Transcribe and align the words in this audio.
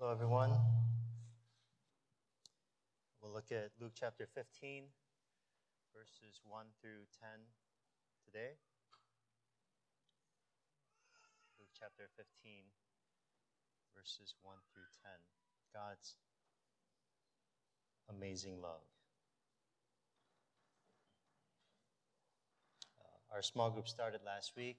Hello, 0.00 0.12
everyone. 0.12 0.56
We'll 3.20 3.34
look 3.34 3.52
at 3.52 3.68
Luke 3.78 3.92
chapter 3.92 4.26
15, 4.34 4.84
verses 5.92 6.40
1 6.48 6.64
through 6.80 7.04
10 7.20 7.28
today. 8.24 8.56
Luke 11.58 11.68
chapter 11.78 12.08
15, 12.16 12.64
verses 13.94 14.32
1 14.40 14.56
through 14.72 14.88
10. 15.04 15.12
God's 15.74 16.16
amazing 18.08 18.62
love. 18.62 18.88
Uh, 22.96 23.34
our 23.36 23.42
small 23.42 23.68
group 23.68 23.86
started 23.86 24.22
last 24.24 24.56
week, 24.56 24.78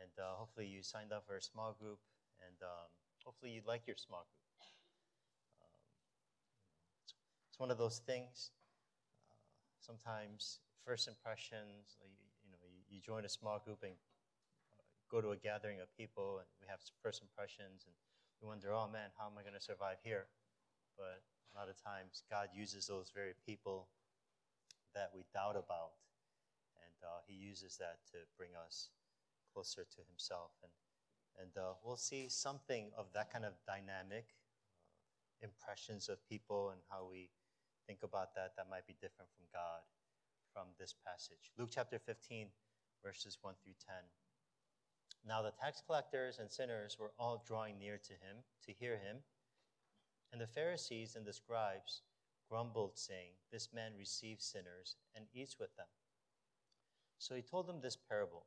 and 0.00 0.12
uh, 0.18 0.32
hopefully 0.36 0.64
you 0.64 0.82
signed 0.82 1.12
up 1.12 1.26
for 1.26 1.36
a 1.36 1.42
small 1.42 1.76
group, 1.78 1.98
and 2.40 2.56
um, 2.62 2.88
hopefully 3.24 3.52
you 3.52 3.62
like 3.66 3.86
your 3.86 3.96
small 3.96 4.24
group. 4.26 4.48
Um, 5.60 5.80
it's, 7.04 7.14
it's 7.50 7.58
one 7.58 7.70
of 7.70 7.78
those 7.78 8.00
things. 8.04 8.50
Uh, 9.28 9.36
sometimes 9.80 10.60
first 10.84 11.08
impressions, 11.08 12.00
like, 12.00 12.12
you 12.44 12.50
know, 12.50 12.60
you, 12.64 12.80
you 12.88 13.00
join 13.00 13.24
a 13.24 13.28
small 13.28 13.60
group 13.60 13.82
and 13.82 13.94
uh, 14.72 14.82
go 15.10 15.20
to 15.20 15.30
a 15.30 15.36
gathering 15.36 15.80
of 15.80 15.88
people, 15.96 16.38
and 16.40 16.48
we 16.60 16.66
have 16.68 16.80
first 17.02 17.22
impressions, 17.22 17.84
and 17.84 17.94
we 18.40 18.48
wonder, 18.48 18.72
oh 18.72 18.88
man, 18.88 19.12
how 19.18 19.26
am 19.26 19.36
I 19.36 19.42
going 19.42 19.56
to 19.56 19.60
survive 19.60 20.00
here? 20.02 20.26
But 20.96 21.20
a 21.52 21.58
lot 21.58 21.68
of 21.68 21.76
times, 21.82 22.22
God 22.30 22.48
uses 22.54 22.86
those 22.86 23.12
very 23.14 23.34
people 23.44 23.88
that 24.94 25.10
we 25.14 25.24
doubt 25.32 25.56
about, 25.56 25.98
and 26.80 26.96
uh, 27.04 27.20
He 27.26 27.34
uses 27.34 27.76
that 27.76 28.00
to 28.12 28.24
bring 28.38 28.50
us 28.56 28.88
closer 29.52 29.84
to 29.84 30.00
Himself. 30.08 30.50
And, 30.62 30.72
and 31.38 31.50
uh, 31.56 31.74
we'll 31.84 31.96
see 31.96 32.28
something 32.28 32.90
of 32.96 33.06
that 33.14 33.32
kind 33.32 33.44
of 33.44 33.52
dynamic, 33.66 34.26
uh, 34.72 35.46
impressions 35.46 36.08
of 36.08 36.18
people, 36.28 36.70
and 36.70 36.80
how 36.90 37.06
we 37.10 37.30
think 37.86 38.02
about 38.02 38.34
that 38.34 38.52
that 38.56 38.66
might 38.70 38.86
be 38.86 38.94
different 39.00 39.30
from 39.34 39.44
God 39.52 39.82
from 40.52 40.66
this 40.78 40.94
passage. 41.06 41.52
Luke 41.58 41.70
chapter 41.72 41.98
15, 41.98 42.48
verses 43.04 43.38
1 43.40 43.54
through 43.62 43.74
10. 43.86 43.94
Now 45.26 45.42
the 45.42 45.52
tax 45.52 45.82
collectors 45.84 46.38
and 46.38 46.50
sinners 46.50 46.96
were 46.98 47.12
all 47.18 47.44
drawing 47.46 47.78
near 47.78 47.98
to 47.98 48.12
him 48.12 48.42
to 48.66 48.72
hear 48.72 48.94
him. 48.94 49.18
And 50.32 50.40
the 50.40 50.46
Pharisees 50.46 51.16
and 51.16 51.26
the 51.26 51.32
scribes 51.32 52.02
grumbled, 52.48 52.98
saying, 52.98 53.32
This 53.52 53.68
man 53.74 53.92
receives 53.98 54.44
sinners 54.44 54.96
and 55.14 55.26
eats 55.34 55.58
with 55.58 55.74
them. 55.76 55.86
So 57.18 57.34
he 57.34 57.42
told 57.42 57.66
them 57.66 57.80
this 57.80 57.96
parable 57.96 58.46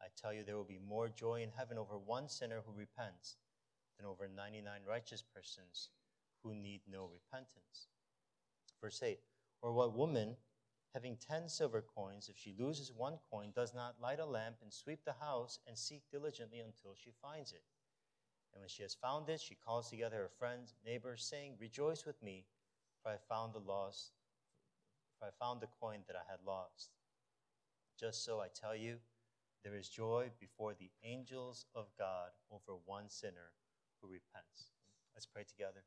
I 0.00 0.06
tell 0.16 0.32
you, 0.32 0.44
there 0.44 0.56
will 0.56 0.64
be 0.64 0.78
more 0.78 1.08
joy 1.08 1.42
in 1.42 1.50
heaven 1.50 1.78
over 1.78 1.98
one 1.98 2.28
sinner 2.28 2.62
who 2.64 2.72
repents 2.72 3.36
than 3.96 4.06
over 4.06 4.28
99 4.28 4.80
righteous 4.86 5.22
persons 5.22 5.90
who 6.42 6.54
need 6.54 6.82
no 6.90 7.10
repentance. 7.12 7.88
Verse 8.80 9.02
8 9.02 9.18
Or 9.60 9.72
what 9.72 9.96
woman, 9.96 10.36
having 10.94 11.16
10 11.16 11.48
silver 11.48 11.82
coins, 11.82 12.28
if 12.28 12.38
she 12.38 12.54
loses 12.58 12.92
one 12.92 13.18
coin, 13.30 13.50
does 13.54 13.74
not 13.74 14.00
light 14.00 14.20
a 14.20 14.26
lamp 14.26 14.56
and 14.62 14.72
sweep 14.72 15.04
the 15.04 15.14
house 15.20 15.58
and 15.66 15.76
seek 15.76 16.02
diligently 16.10 16.60
until 16.60 16.94
she 16.94 17.10
finds 17.20 17.52
it? 17.52 17.62
And 18.52 18.60
when 18.60 18.68
she 18.68 18.82
has 18.82 18.94
found 18.94 19.28
it, 19.28 19.40
she 19.40 19.56
calls 19.56 19.90
together 19.90 20.16
her 20.16 20.30
friends, 20.38 20.74
neighbors, 20.84 21.24
saying, 21.24 21.56
Rejoice 21.58 22.06
with 22.06 22.22
me, 22.22 22.46
for 23.02 23.10
I 23.10 23.16
found 23.28 23.52
the 23.52 23.58
lost, 23.58 24.12
for 25.18 25.26
I 25.26 25.30
found 25.38 25.60
the 25.60 25.68
coin 25.80 26.00
that 26.06 26.16
I 26.16 26.30
had 26.30 26.40
lost. 26.46 26.90
Just 27.98 28.24
so 28.24 28.40
I 28.40 28.46
tell 28.48 28.76
you, 28.76 28.98
there 29.64 29.74
is 29.76 29.88
joy 29.88 30.30
before 30.38 30.74
the 30.74 30.90
angels 31.02 31.66
of 31.74 31.86
God 31.98 32.30
over 32.50 32.78
one 32.86 33.10
sinner 33.10 33.50
who 34.00 34.08
repents. 34.08 34.70
Let's 35.14 35.26
pray 35.26 35.42
together. 35.42 35.82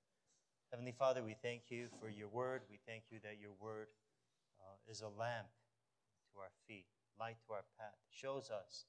Heavenly 0.72 0.92
Father, 0.92 1.24
we 1.24 1.36
thank 1.42 1.72
you 1.72 1.88
for 2.00 2.10
your 2.10 2.28
word. 2.28 2.62
We 2.70 2.80
thank 2.88 3.04
you 3.12 3.20
that 3.24 3.40
your 3.40 3.56
word 3.60 3.88
uh, 4.60 4.76
is 4.92 5.02
a 5.02 5.08
lamp 5.08 5.48
to 6.32 6.40
our 6.40 6.52
feet, 6.68 6.88
light 7.20 7.38
to 7.48 7.54
our 7.54 7.66
path, 7.80 7.96
shows 8.12 8.52
us 8.52 8.86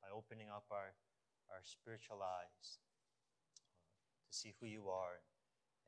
by 0.00 0.08
opening 0.12 0.48
up 0.48 0.64
our 0.70 0.96
our 1.50 1.66
spiritual 1.66 2.22
eyes 2.22 2.78
uh, 3.58 4.22
to 4.22 4.30
see 4.30 4.54
who 4.62 4.66
you 4.66 4.86
are 4.86 5.18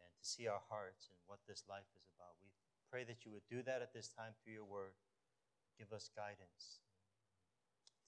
and 0.03 0.11
to 0.19 0.25
see 0.27 0.51
our 0.51 0.63
hearts 0.69 1.07
and 1.07 1.19
what 1.31 1.39
this 1.47 1.63
life 1.71 1.87
is 1.95 2.03
about. 2.19 2.35
We 2.43 2.51
pray 2.91 3.07
that 3.07 3.23
you 3.25 3.31
would 3.31 3.47
do 3.47 3.63
that 3.63 3.81
at 3.81 3.95
this 3.95 4.11
time 4.11 4.35
through 4.43 4.59
your 4.59 4.67
word. 4.67 4.99
Give 5.79 5.93
us 5.95 6.11
guidance 6.13 6.83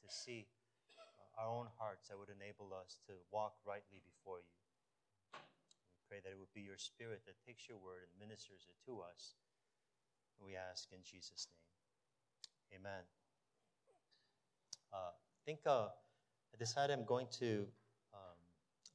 to 0.05 0.13
see 0.13 0.45
uh, 1.01 1.41
our 1.41 1.49
own 1.49 1.73
hearts 1.81 2.13
that 2.13 2.21
would 2.21 2.29
enable 2.29 2.77
us 2.77 3.01
to 3.09 3.17
walk 3.33 3.57
rightly 3.65 4.05
before 4.05 4.45
you. 4.45 4.53
We 5.33 6.05
pray 6.07 6.21
that 6.21 6.31
it 6.31 6.39
would 6.39 6.53
be 6.53 6.61
your 6.61 6.77
spirit 6.77 7.25
that 7.25 7.41
takes 7.49 7.65
your 7.65 7.81
word 7.81 8.05
and 8.05 8.13
ministers 8.21 8.69
it 8.69 8.77
to 8.85 9.01
us. 9.01 9.41
We 10.37 10.61
ask 10.61 10.93
in 10.93 11.01
Jesus' 11.01 11.49
name. 11.49 12.81
Amen. 12.81 13.05
Uh, 14.93 15.17
think 15.47 15.61
uh, 15.67 15.89
I 16.53 16.57
decided 16.59 16.93
I'm 16.93 17.05
going 17.05 17.27
to 17.41 17.67
um, 18.13 18.39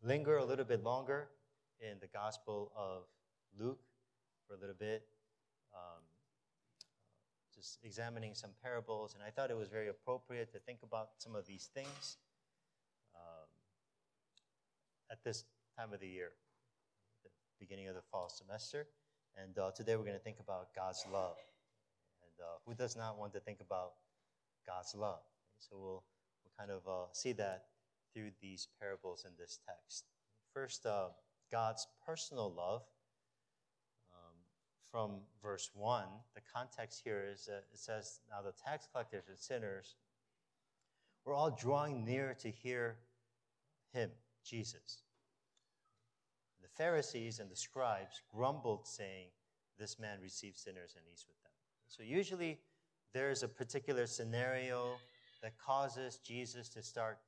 linger 0.04 0.38
a 0.38 0.46
little 0.46 0.66
bit 0.66 0.84
longer 0.84 1.30
in 1.80 1.98
the 2.02 2.08
Gospel 2.08 2.72
of 2.76 3.04
Luke 3.58 3.80
for 4.48 4.56
a 4.56 4.60
little 4.60 4.76
bit, 4.78 5.04
just 7.60 7.80
examining 7.84 8.34
some 8.34 8.52
parables, 8.64 9.16
and 9.16 9.24
I 9.24 9.30
thought 9.30 9.52
it 9.52 9.58
was 9.58 9.68
very 9.68 9.90
appropriate 9.90 10.52
to 10.54 10.60
think 10.60 10.80
about 10.82 11.10
some 11.18 11.36
of 11.36 11.46
these 11.46 11.70
things 11.74 12.18
um, 13.14 13.50
at 15.12 15.22
this 15.26 15.44
time 15.78 15.92
of 15.94 16.00
the 16.00 16.08
year, 16.08 16.32
the 17.24 17.30
beginning 17.60 17.90
of 17.90 17.96
the 17.96 18.02
fall 18.12 18.30
semester. 18.30 18.88
And 19.36 19.58
uh, 19.58 19.72
today 19.76 19.98
we're 19.98 20.04
going 20.04 20.18
to 20.18 20.24
think 20.24 20.40
about 20.40 20.74
God's 20.74 21.04
love. 21.12 21.36
And 22.24 22.46
uh, 22.46 22.60
who 22.66 22.74
does 22.74 22.96
not 22.96 23.20
want 23.20 23.34
to 23.34 23.42
think 23.42 23.60
about 23.60 23.92
God's 24.66 24.96
love? 24.96 25.22
So 25.60 25.76
we'll 25.78 26.04
we 26.46 26.52
kind 26.58 26.72
of 26.72 26.88
uh, 26.88 27.12
see 27.12 27.34
that 27.34 27.66
through 28.14 28.32
these 28.42 28.70
parables 28.80 29.26
in 29.28 29.34
this 29.38 29.60
text. 29.68 30.06
First, 30.54 30.86
uh, 30.86 31.10
God's 31.52 31.86
personal 32.06 32.54
love. 32.54 32.84
From 34.92 35.18
verse 35.44 35.70
1, 35.76 36.04
the 36.34 36.42
context 36.52 37.02
here 37.04 37.24
is 37.32 37.46
that 37.46 37.66
it 37.72 37.80
says, 37.80 38.22
Now 38.30 38.42
the 38.42 38.54
tax 38.54 38.88
collectors 38.92 39.26
and 39.28 39.38
sinners 39.38 39.96
were 41.26 41.34
all 41.34 41.52
drawing 41.52 42.04
near 42.04 42.36
to 42.40 42.50
hear 42.50 42.98
him, 43.94 44.10
Jesus. 44.44 45.04
The 46.62 46.70
Pharisees 46.70 47.40
and 47.40 47.52
the 47.52 47.56
scribes 47.56 48.22
grumbled, 48.34 48.88
saying, 48.88 49.28
This 49.78 50.00
man 50.00 50.20
receives 50.22 50.62
sinners 50.62 50.96
and 50.98 51.06
eats 51.12 51.26
with 51.28 51.42
them. 51.44 51.52
So 51.88 52.02
usually 52.02 52.58
there's 53.14 53.44
a 53.44 53.48
particular 53.48 54.08
scenario 54.08 54.96
that 55.44 55.58
causes 55.58 56.18
Jesus 56.18 56.68
to 56.70 56.82
start 56.82 57.20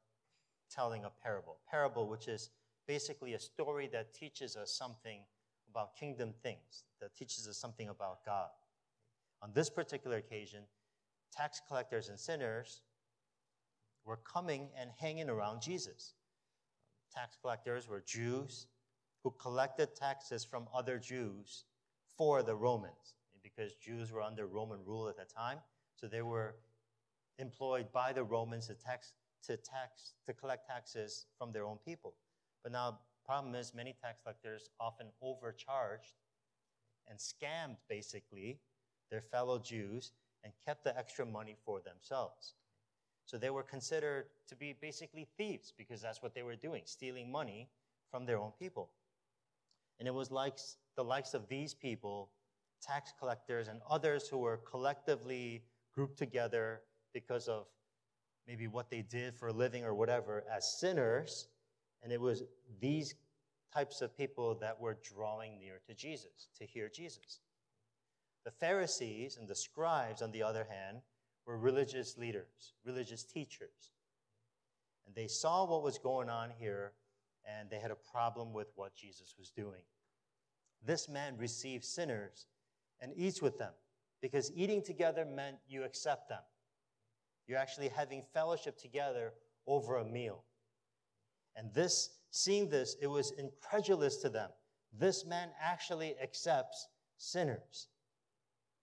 telling 0.69 1.05
a 1.05 1.11
parable. 1.23 1.57
Parable, 1.69 2.07
which 2.07 2.27
is 2.27 2.49
basically 2.87 3.33
a 3.33 3.39
story 3.39 3.87
that 3.91 4.13
teaches 4.13 4.55
us 4.55 4.71
something 4.73 5.19
about 5.71 5.95
kingdom 5.95 6.33
things, 6.43 6.83
that 6.99 7.15
teaches 7.15 7.47
us 7.47 7.57
something 7.57 7.89
about 7.89 8.25
God. 8.25 8.49
On 9.41 9.49
this 9.53 9.69
particular 9.69 10.17
occasion, 10.17 10.63
tax 11.33 11.61
collectors 11.67 12.09
and 12.09 12.19
sinners 12.19 12.81
were 14.05 14.17
coming 14.17 14.69
and 14.79 14.89
hanging 14.99 15.29
around 15.29 15.61
Jesus. 15.61 16.13
Tax 17.15 17.37
collectors 17.41 17.87
were 17.87 18.03
Jews 18.05 18.67
who 19.23 19.33
collected 19.39 19.95
taxes 19.95 20.43
from 20.43 20.67
other 20.73 20.97
Jews 20.97 21.65
for 22.17 22.43
the 22.43 22.55
Romans, 22.55 23.15
because 23.41 23.73
Jews 23.75 24.11
were 24.11 24.21
under 24.21 24.47
Roman 24.47 24.79
rule 24.85 25.07
at 25.07 25.17
that 25.17 25.29
time. 25.29 25.59
So 25.95 26.07
they 26.07 26.21
were 26.21 26.55
employed 27.37 27.91
by 27.91 28.13
the 28.13 28.23
Romans 28.23 28.67
to 28.67 28.75
tax 28.75 29.13
to 29.45 29.57
tax 29.57 30.13
to 30.27 30.33
collect 30.33 30.67
taxes 30.67 31.25
from 31.37 31.51
their 31.51 31.65
own 31.65 31.77
people. 31.83 32.13
But 32.63 32.71
now 32.71 32.99
problem 33.25 33.55
is 33.55 33.73
many 33.73 33.93
tax 34.01 34.19
collectors 34.23 34.69
often 34.79 35.07
overcharged 35.21 36.13
and 37.07 37.17
scammed 37.17 37.77
basically 37.89 38.59
their 39.09 39.21
fellow 39.21 39.59
Jews 39.59 40.11
and 40.43 40.53
kept 40.65 40.83
the 40.83 40.97
extra 40.97 41.25
money 41.25 41.55
for 41.65 41.81
themselves. 41.81 42.55
So 43.25 43.37
they 43.37 43.49
were 43.49 43.63
considered 43.63 44.25
to 44.47 44.55
be 44.55 44.73
basically 44.73 45.27
thieves 45.37 45.73
because 45.77 46.01
that's 46.01 46.21
what 46.21 46.33
they 46.33 46.43
were 46.43 46.55
doing, 46.55 46.83
stealing 46.85 47.31
money 47.31 47.69
from 48.09 48.25
their 48.25 48.37
own 48.37 48.51
people. 48.59 48.89
And 49.99 50.07
it 50.07 50.13
was 50.13 50.31
like 50.31 50.57
the 50.95 51.03
likes 51.03 51.33
of 51.33 51.47
these 51.47 51.73
people, 51.73 52.31
tax 52.81 53.13
collectors, 53.17 53.67
and 53.67 53.81
others 53.89 54.27
who 54.27 54.39
were 54.39 54.57
collectively 54.57 55.63
grouped 55.93 56.17
together 56.17 56.81
because 57.13 57.47
of 57.47 57.67
maybe 58.47 58.67
what 58.67 58.89
they 58.89 59.01
did 59.01 59.35
for 59.35 59.49
a 59.49 59.53
living 59.53 59.83
or 59.83 59.93
whatever 59.93 60.43
as 60.51 60.79
sinners. 60.79 61.47
And 62.03 62.11
it 62.11 62.19
was 62.19 62.43
these 62.79 63.15
types 63.73 64.01
of 64.01 64.17
people 64.17 64.55
that 64.55 64.79
were 64.79 64.97
drawing 65.01 65.59
near 65.59 65.79
to 65.87 65.93
Jesus, 65.93 66.49
to 66.57 66.65
hear 66.65 66.89
Jesus. 66.89 67.39
The 68.43 68.51
Pharisees 68.51 69.37
and 69.37 69.47
the 69.47 69.55
scribes, 69.55 70.21
on 70.21 70.31
the 70.31 70.43
other 70.43 70.67
hand, 70.69 71.01
were 71.45 71.57
religious 71.57 72.17
leaders, 72.17 72.73
religious 72.85 73.23
teachers. 73.23 73.91
And 75.05 75.15
they 75.15 75.27
saw 75.27 75.65
what 75.65 75.83
was 75.83 75.97
going 75.97 76.29
on 76.29 76.49
here, 76.59 76.93
and 77.45 77.69
they 77.69 77.79
had 77.79 77.91
a 77.91 77.95
problem 77.95 78.53
with 78.53 78.71
what 78.75 78.95
Jesus 78.95 79.35
was 79.37 79.51
doing. 79.51 79.81
This 80.85 81.07
man 81.07 81.37
receives 81.37 81.87
sinners 81.87 82.47
and 82.99 83.11
eats 83.15 83.41
with 83.41 83.57
them 83.57 83.73
because 84.21 84.51
eating 84.55 84.81
together 84.81 85.25
meant 85.25 85.57
you 85.67 85.83
accept 85.83 86.29
them. 86.29 86.41
You're 87.47 87.57
actually 87.57 87.89
having 87.89 88.21
fellowship 88.33 88.77
together 88.77 89.33
over 89.67 89.97
a 89.97 90.05
meal. 90.05 90.43
And 91.55 91.73
this, 91.73 92.09
seeing 92.29 92.69
this, 92.69 92.95
it 93.01 93.07
was 93.07 93.31
incredulous 93.31 94.17
to 94.17 94.29
them. 94.29 94.49
This 94.97 95.25
man 95.25 95.49
actually 95.61 96.15
accepts 96.21 96.87
sinners. 97.17 97.87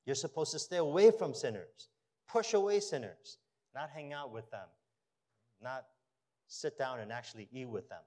You're 0.07 0.15
supposed 0.15 0.53
to 0.53 0.59
stay 0.59 0.79
away 0.79 1.11
from 1.11 1.35
sinners, 1.35 1.91
push 2.27 2.55
away 2.55 2.81
sinners, 2.81 3.39
not 3.75 3.91
hang 3.91 4.13
out 4.13 4.33
with 4.33 4.51
them, 4.51 4.69
not 5.63 5.85
sit 6.47 6.79
down 6.79 7.01
and 7.01 7.13
actually 7.13 7.49
eat 7.53 7.69
with 7.69 7.89
them. 7.89 8.01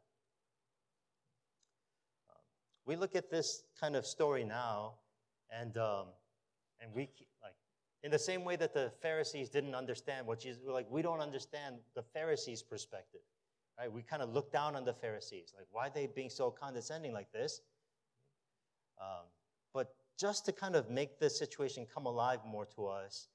Um, 2.29 2.41
we 2.85 2.95
look 2.95 3.15
at 3.15 3.29
this 3.29 3.63
kind 3.79 3.95
of 3.95 4.05
story 4.05 4.43
now, 4.43 4.95
and 5.51 5.77
um, 5.77 6.07
and 6.81 6.91
we 6.93 7.09
like 7.43 7.53
in 8.03 8.09
the 8.09 8.19
same 8.19 8.43
way 8.43 8.55
that 8.55 8.73
the 8.73 8.91
Pharisees 9.01 9.49
didn't 9.49 9.75
understand 9.75 10.25
what 10.25 10.39
Jesus, 10.39 10.61
like 10.65 10.87
we 10.89 11.01
don't 11.01 11.19
understand 11.19 11.75
the 11.93 12.01
Pharisees' 12.01 12.63
perspective, 12.63 13.21
right? 13.81 13.91
We 13.91 14.03
kind 14.03 14.21
of 14.21 14.31
look 14.31 14.51
down 14.51 14.75
on 14.75 14.85
the 14.85 14.93
Pharisees, 14.93 15.53
like 15.57 15.65
why 15.71 15.87
are 15.87 15.91
they 15.93 16.07
being 16.07 16.29
so 16.29 16.51
condescending 16.51 17.13
like 17.13 17.31
this? 17.31 17.61
Um, 19.01 19.25
but 19.73 19.95
just 20.19 20.45
to 20.45 20.51
kind 20.51 20.75
of 20.75 20.89
make 20.91 21.19
this 21.19 21.39
situation 21.39 21.87
come 21.91 22.05
alive 22.05 22.39
more 22.45 22.67
to 22.75 22.85
us, 22.85 23.29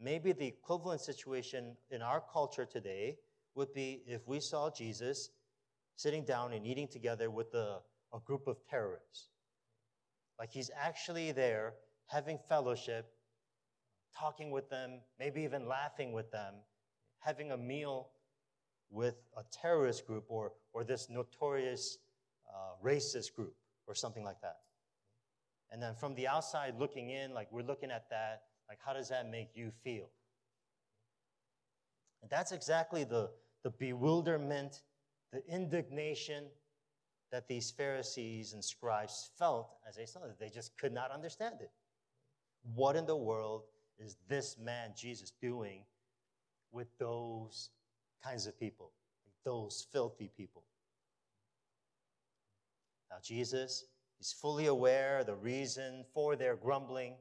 maybe 0.00 0.32
the 0.32 0.46
equivalent 0.46 1.00
situation 1.00 1.76
in 1.92 2.02
our 2.02 2.20
culture 2.32 2.66
today 2.66 3.16
would 3.54 3.72
be 3.72 4.02
if 4.08 4.26
we 4.26 4.40
saw 4.40 4.70
Jesus 4.70 5.30
sitting 5.94 6.24
down 6.24 6.52
and 6.52 6.66
eating 6.66 6.88
together 6.88 7.30
with 7.30 7.54
a, 7.54 7.78
a 8.12 8.18
group 8.24 8.48
of 8.48 8.56
terrorists. 8.68 9.28
Like 10.36 10.50
he's 10.50 10.70
actually 10.76 11.30
there 11.30 11.74
having 12.06 12.40
fellowship, 12.48 13.06
talking 14.18 14.50
with 14.50 14.68
them, 14.68 15.00
maybe 15.20 15.42
even 15.42 15.68
laughing 15.68 16.12
with 16.12 16.32
them, 16.32 16.54
having 17.20 17.52
a 17.52 17.56
meal 17.56 18.08
with 18.92 19.16
a 19.36 19.42
terrorist 19.50 20.06
group 20.06 20.24
or, 20.28 20.52
or 20.72 20.84
this 20.84 21.08
notorious 21.08 21.98
uh, 22.48 22.86
racist 22.86 23.34
group 23.34 23.54
or 23.86 23.94
something 23.94 24.22
like 24.22 24.40
that. 24.42 24.58
And 25.70 25.82
then 25.82 25.94
from 25.94 26.14
the 26.14 26.28
outside 26.28 26.74
looking 26.78 27.10
in, 27.10 27.32
like 27.32 27.50
we're 27.50 27.62
looking 27.62 27.90
at 27.90 28.08
that, 28.10 28.42
like 28.68 28.78
how 28.84 28.92
does 28.92 29.08
that 29.08 29.28
make 29.28 29.48
you 29.54 29.72
feel? 29.82 30.10
And 32.20 32.30
that's 32.30 32.52
exactly 32.52 33.04
the, 33.04 33.30
the 33.64 33.70
bewilderment, 33.70 34.82
the 35.32 35.42
indignation 35.48 36.44
that 37.32 37.48
these 37.48 37.70
Pharisees 37.70 38.52
and 38.52 38.62
scribes 38.62 39.30
felt 39.38 39.70
as 39.88 39.96
they 39.96 40.04
saw 40.04 40.24
it. 40.24 40.38
They 40.38 40.50
just 40.50 40.76
could 40.78 40.92
not 40.92 41.10
understand 41.10 41.56
it. 41.60 41.70
What 42.74 42.94
in 42.94 43.06
the 43.06 43.16
world 43.16 43.62
is 43.98 44.18
this 44.28 44.58
man, 44.58 44.90
Jesus, 44.94 45.32
doing 45.40 45.84
with 46.70 46.88
those 46.98 47.70
kinds 48.24 48.46
of 48.46 48.58
people, 48.58 48.92
those 49.44 49.86
filthy 49.92 50.30
people? 50.36 50.64
Now, 53.10 53.16
Jesus, 53.22 53.84
is 54.22 54.32
fully 54.32 54.66
aware 54.66 55.18
of 55.18 55.26
the 55.26 55.34
reason 55.34 56.04
for 56.14 56.36
their 56.36 56.54
grumbling. 56.54 57.14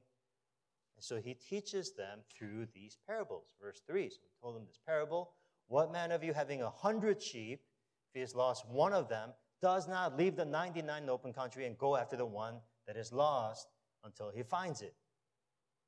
And 0.96 1.04
so 1.04 1.18
he 1.18 1.34
teaches 1.34 1.94
them 1.96 2.20
through 2.32 2.68
these 2.76 2.98
parables. 3.08 3.56
Verse 3.60 3.82
3. 3.88 4.08
So 4.10 4.20
he 4.22 4.30
told 4.40 4.56
them 4.56 4.66
this 4.68 4.80
parable 4.86 5.32
What 5.68 5.92
man 5.92 6.12
of 6.12 6.24
you 6.24 6.32
having 6.32 6.62
a 6.62 6.70
hundred 6.70 7.22
sheep, 7.22 7.62
if 8.10 8.14
he 8.14 8.20
has 8.20 8.36
lost 8.36 8.70
one 8.70 8.94
of 8.94 9.10
them, 9.10 9.32
does 9.64 9.88
not 9.88 10.16
leave 10.16 10.36
the 10.36 10.46
99 10.46 11.02
in 11.02 11.08
the 11.08 11.12
open 11.12 11.34
country 11.34 11.66
and 11.66 11.78
go 11.78 11.96
after 11.96 12.16
the 12.16 12.26
one 12.26 12.56
that 12.86 12.98
is 12.98 13.12
lost 13.12 13.68
until 14.04 14.30
he 14.30 14.44
finds 14.44 14.82
it? 14.82 14.94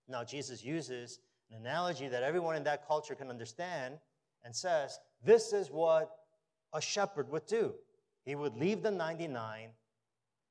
Now, 0.08 0.24
Jesus 0.24 0.64
uses 0.64 1.20
an 1.52 1.58
analogy 1.58 2.08
that 2.08 2.24
everyone 2.24 2.56
in 2.56 2.64
that 2.64 2.88
culture 2.88 3.16
can 3.16 3.30
understand 3.30 4.00
and 4.44 4.56
says, 4.56 5.00
This 5.24 5.54
is 5.54 5.70
what 5.70 6.12
a 6.74 6.82
shepherd 6.82 7.30
would 7.30 7.46
do. 7.46 7.74
He 8.26 8.36
would 8.36 8.56
leave 8.56 8.82
the 8.82 8.92
99 8.92 9.70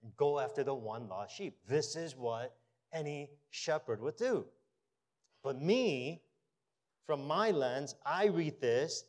and 0.02 0.16
go 0.16 0.38
after 0.38 0.62
the 0.62 0.74
one 0.74 1.08
lost 1.08 1.36
sheep. 1.36 1.58
This 1.68 1.96
is 1.96 2.16
what 2.16 2.54
any 2.92 3.30
shepherd 3.50 4.00
would 4.00 4.16
do. 4.16 4.46
But 5.42 5.60
me, 5.60 6.22
from 7.06 7.26
my 7.26 7.50
lens, 7.50 7.94
I 8.04 8.26
read 8.26 8.60
this, 8.60 9.04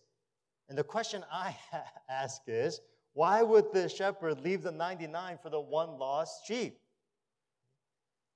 and 0.69 0.77
the 0.77 0.83
question 0.83 1.23
I 1.31 1.55
ask 2.09 2.41
is 2.47 2.81
why 3.13 3.43
would 3.43 3.71
the 3.73 3.87
shepherd 3.87 4.41
leave 4.41 4.63
the 4.63 4.71
99 4.71 5.37
for 5.41 5.49
the 5.49 5.59
one 5.59 5.99
lost 5.99 6.47
sheep? 6.47 6.79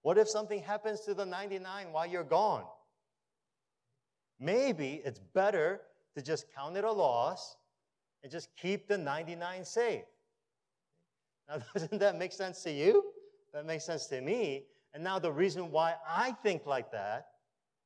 What 0.03 0.17
if 0.17 0.29
something 0.29 0.61
happens 0.61 1.01
to 1.01 1.13
the 1.13 1.25
99 1.25 1.91
while 1.91 2.05
you're 2.05 2.23
gone? 2.23 2.63
Maybe 4.39 5.01
it's 5.03 5.19
better 5.19 5.81
to 6.17 6.23
just 6.23 6.47
count 6.55 6.75
it 6.75 6.83
a 6.83 6.91
loss 6.91 7.57
and 8.23 8.31
just 8.31 8.49
keep 8.57 8.87
the 8.87 8.97
99 8.97 9.63
safe. 9.63 10.01
Now, 11.47 11.59
doesn't 11.75 11.99
that 11.99 12.17
make 12.17 12.33
sense 12.33 12.63
to 12.63 12.71
you? 12.71 13.03
That 13.53 13.67
makes 13.67 13.85
sense 13.85 14.07
to 14.07 14.19
me. 14.19 14.63
And 14.95 15.03
now 15.03 15.19
the 15.19 15.31
reason 15.31 15.69
why 15.69 15.93
I 16.09 16.31
think 16.41 16.65
like 16.65 16.91
that 16.91 17.27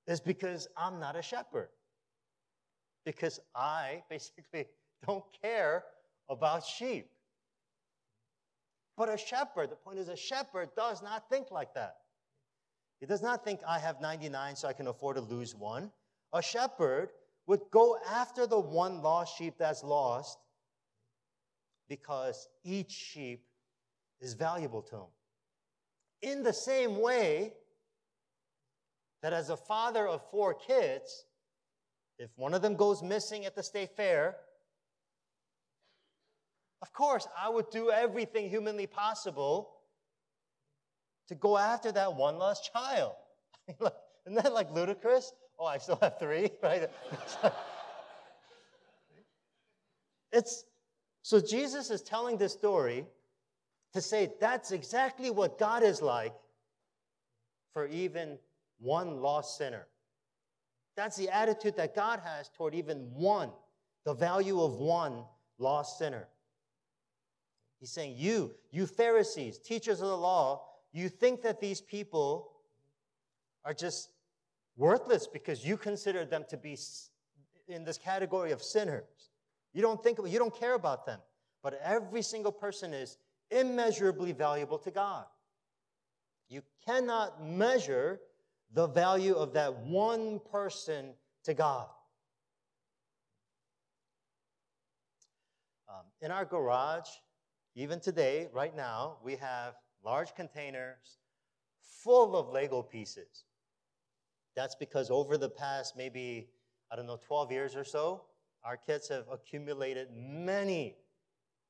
is 0.08 0.22
because 0.22 0.70
I'm 0.78 0.98
not 0.98 1.18
a 1.18 1.22
shepherd. 1.22 1.68
Because 3.06 3.42
I 3.54 4.02
basically 4.10 4.68
don't 5.06 5.26
care 5.42 5.84
about 6.30 6.66
sheep. 6.66 7.10
But 8.96 9.10
a 9.10 9.18
shepherd, 9.18 9.72
the 9.72 9.76
point 9.76 10.00
is, 10.00 10.08
a 10.08 10.16
shepherd 10.16 10.70
does 10.78 11.04
not 11.04 11.30
think 11.30 11.52
like 11.52 11.74
that. 11.74 11.98
He 13.02 13.06
does 13.08 13.22
not 13.22 13.44
think 13.44 13.60
I 13.68 13.78
have 13.78 14.00
99 14.00 14.56
so 14.56 14.70
I 14.70 14.74
can 14.74 14.88
afford 14.88 15.18
to 15.18 15.22
lose 15.22 15.54
one. 15.54 15.92
A 16.32 16.42
shepherd 16.42 17.10
would 17.48 17.62
go 17.72 17.98
after 18.10 18.46
the 18.46 18.60
one 18.60 19.02
lost 19.02 19.38
sheep 19.38 19.56
that's 19.58 19.84
lost 19.84 20.38
because 21.90 22.48
each 22.64 22.92
sheep 22.92 23.44
is 24.22 24.34
valuable 24.34 24.82
to 24.82 24.96
him. 24.96 25.10
In 26.22 26.44
the 26.44 26.54
same 26.54 27.02
way 27.02 27.54
that 29.22 29.34
as 29.34 29.50
a 29.50 29.58
father 29.58 30.08
of 30.08 30.22
four 30.30 30.54
kids, 30.54 31.26
if 32.18 32.30
one 32.36 32.54
of 32.54 32.62
them 32.62 32.76
goes 32.76 33.02
missing 33.02 33.46
at 33.46 33.56
the 33.56 33.64
state 33.64 33.96
fair, 33.96 34.36
of 36.82 36.94
course, 36.94 37.28
I 37.38 37.50
would 37.50 37.70
do 37.72 37.92
everything 37.92 38.50
humanly 38.50 38.88
possible 38.88 39.72
to 41.28 41.36
go 41.36 41.58
after 41.58 41.92
that 41.92 42.16
one 42.16 42.38
lost 42.38 42.72
child. 42.74 43.14
Isn't 43.68 44.44
that 44.44 44.54
like 44.54 44.72
ludicrous? 44.72 45.32
Oh, 45.62 45.68
I 45.68 45.78
still 45.78 46.00
have 46.02 46.18
three, 46.18 46.50
right? 46.64 46.90
it's 50.32 50.66
so 51.22 51.40
Jesus 51.40 51.92
is 51.92 52.02
telling 52.02 52.38
this 52.38 52.52
story 52.52 53.06
to 53.94 54.02
say 54.02 54.32
that's 54.40 54.72
exactly 54.72 55.30
what 55.30 55.60
God 55.60 55.84
is 55.84 56.02
like 56.02 56.34
for 57.74 57.86
even 57.86 58.40
one 58.80 59.22
lost 59.22 59.56
sinner. 59.56 59.86
That's 60.96 61.16
the 61.16 61.30
attitude 61.30 61.78
that 61.78 61.96
God 61.96 62.22
has 62.24 62.50
toward 62.50 62.74
even 62.74 63.12
one, 63.14 63.52
the 64.04 64.16
value 64.16 64.64
of 64.64 64.78
one 64.78 65.26
lost 65.60 66.00
sinner. 66.00 66.28
He's 67.80 67.92
saying, 67.92 68.16
You, 68.18 68.56
you 68.72 68.88
Pharisees, 68.88 69.60
teachers 69.60 70.02
of 70.02 70.08
the 70.08 70.18
law, 70.18 70.64
you 70.92 71.08
think 71.08 71.44
that 71.44 71.62
these 71.62 71.82
people 71.82 72.52
are 73.64 73.76
just 73.76 74.10
worthless 74.78 75.28
because 75.28 75.66
you 75.66 75.78
consider 75.78 76.26
them 76.26 76.46
to 76.50 76.58
be 76.58 76.78
in 77.68 77.84
this 77.84 77.98
category 77.98 78.52
of 78.52 78.62
sinners. 78.62 79.30
You 79.74 79.82
don't 79.82 80.02
think 80.04 80.20
you 80.26 80.38
don't 80.40 80.54
care 80.54 80.74
about 80.74 81.06
them. 81.06 81.20
But 81.64 81.80
every 81.84 82.22
single 82.22 82.52
person 82.52 82.94
is 82.94 83.18
immeasurably 83.52 84.32
valuable 84.32 84.80
to 84.80 84.92
God. 84.92 85.26
You 86.50 86.62
cannot 86.86 87.44
measure 87.44 88.20
the 88.74 88.88
value 88.88 89.36
of 89.36 89.54
that 89.54 89.78
one 89.80 90.40
person 90.52 91.14
to 91.44 91.54
God. 91.54 91.88
Um, 95.90 96.06
in 96.22 96.32
our 96.32 96.46
garage, 96.46 97.10
even 97.76 98.00
today, 98.00 98.48
right 98.54 98.76
now, 98.76 99.18
we 99.24 99.36
have 99.36 99.76
large 100.04 100.34
containers 100.36 101.20
full 101.82 102.36
of 102.36 102.50
Lego 102.50 102.82
pieces. 102.82 103.46
That's 104.56 104.76
because 104.76 105.10
over 105.10 105.38
the 105.38 105.50
past 105.50 105.96
maybe, 105.96 106.50
I 106.92 106.96
don't 106.96 107.08
know, 107.08 107.20
12 107.26 107.52
years 107.52 107.76
or 107.76 107.84
so, 107.84 108.24
our 108.64 108.78
kids 108.78 109.08
have 109.10 109.26
accumulated 109.32 110.10
many, 110.16 110.96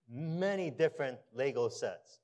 many 0.10 0.70
different 0.70 1.18
Lego 1.34 1.70
sets. 1.70 2.20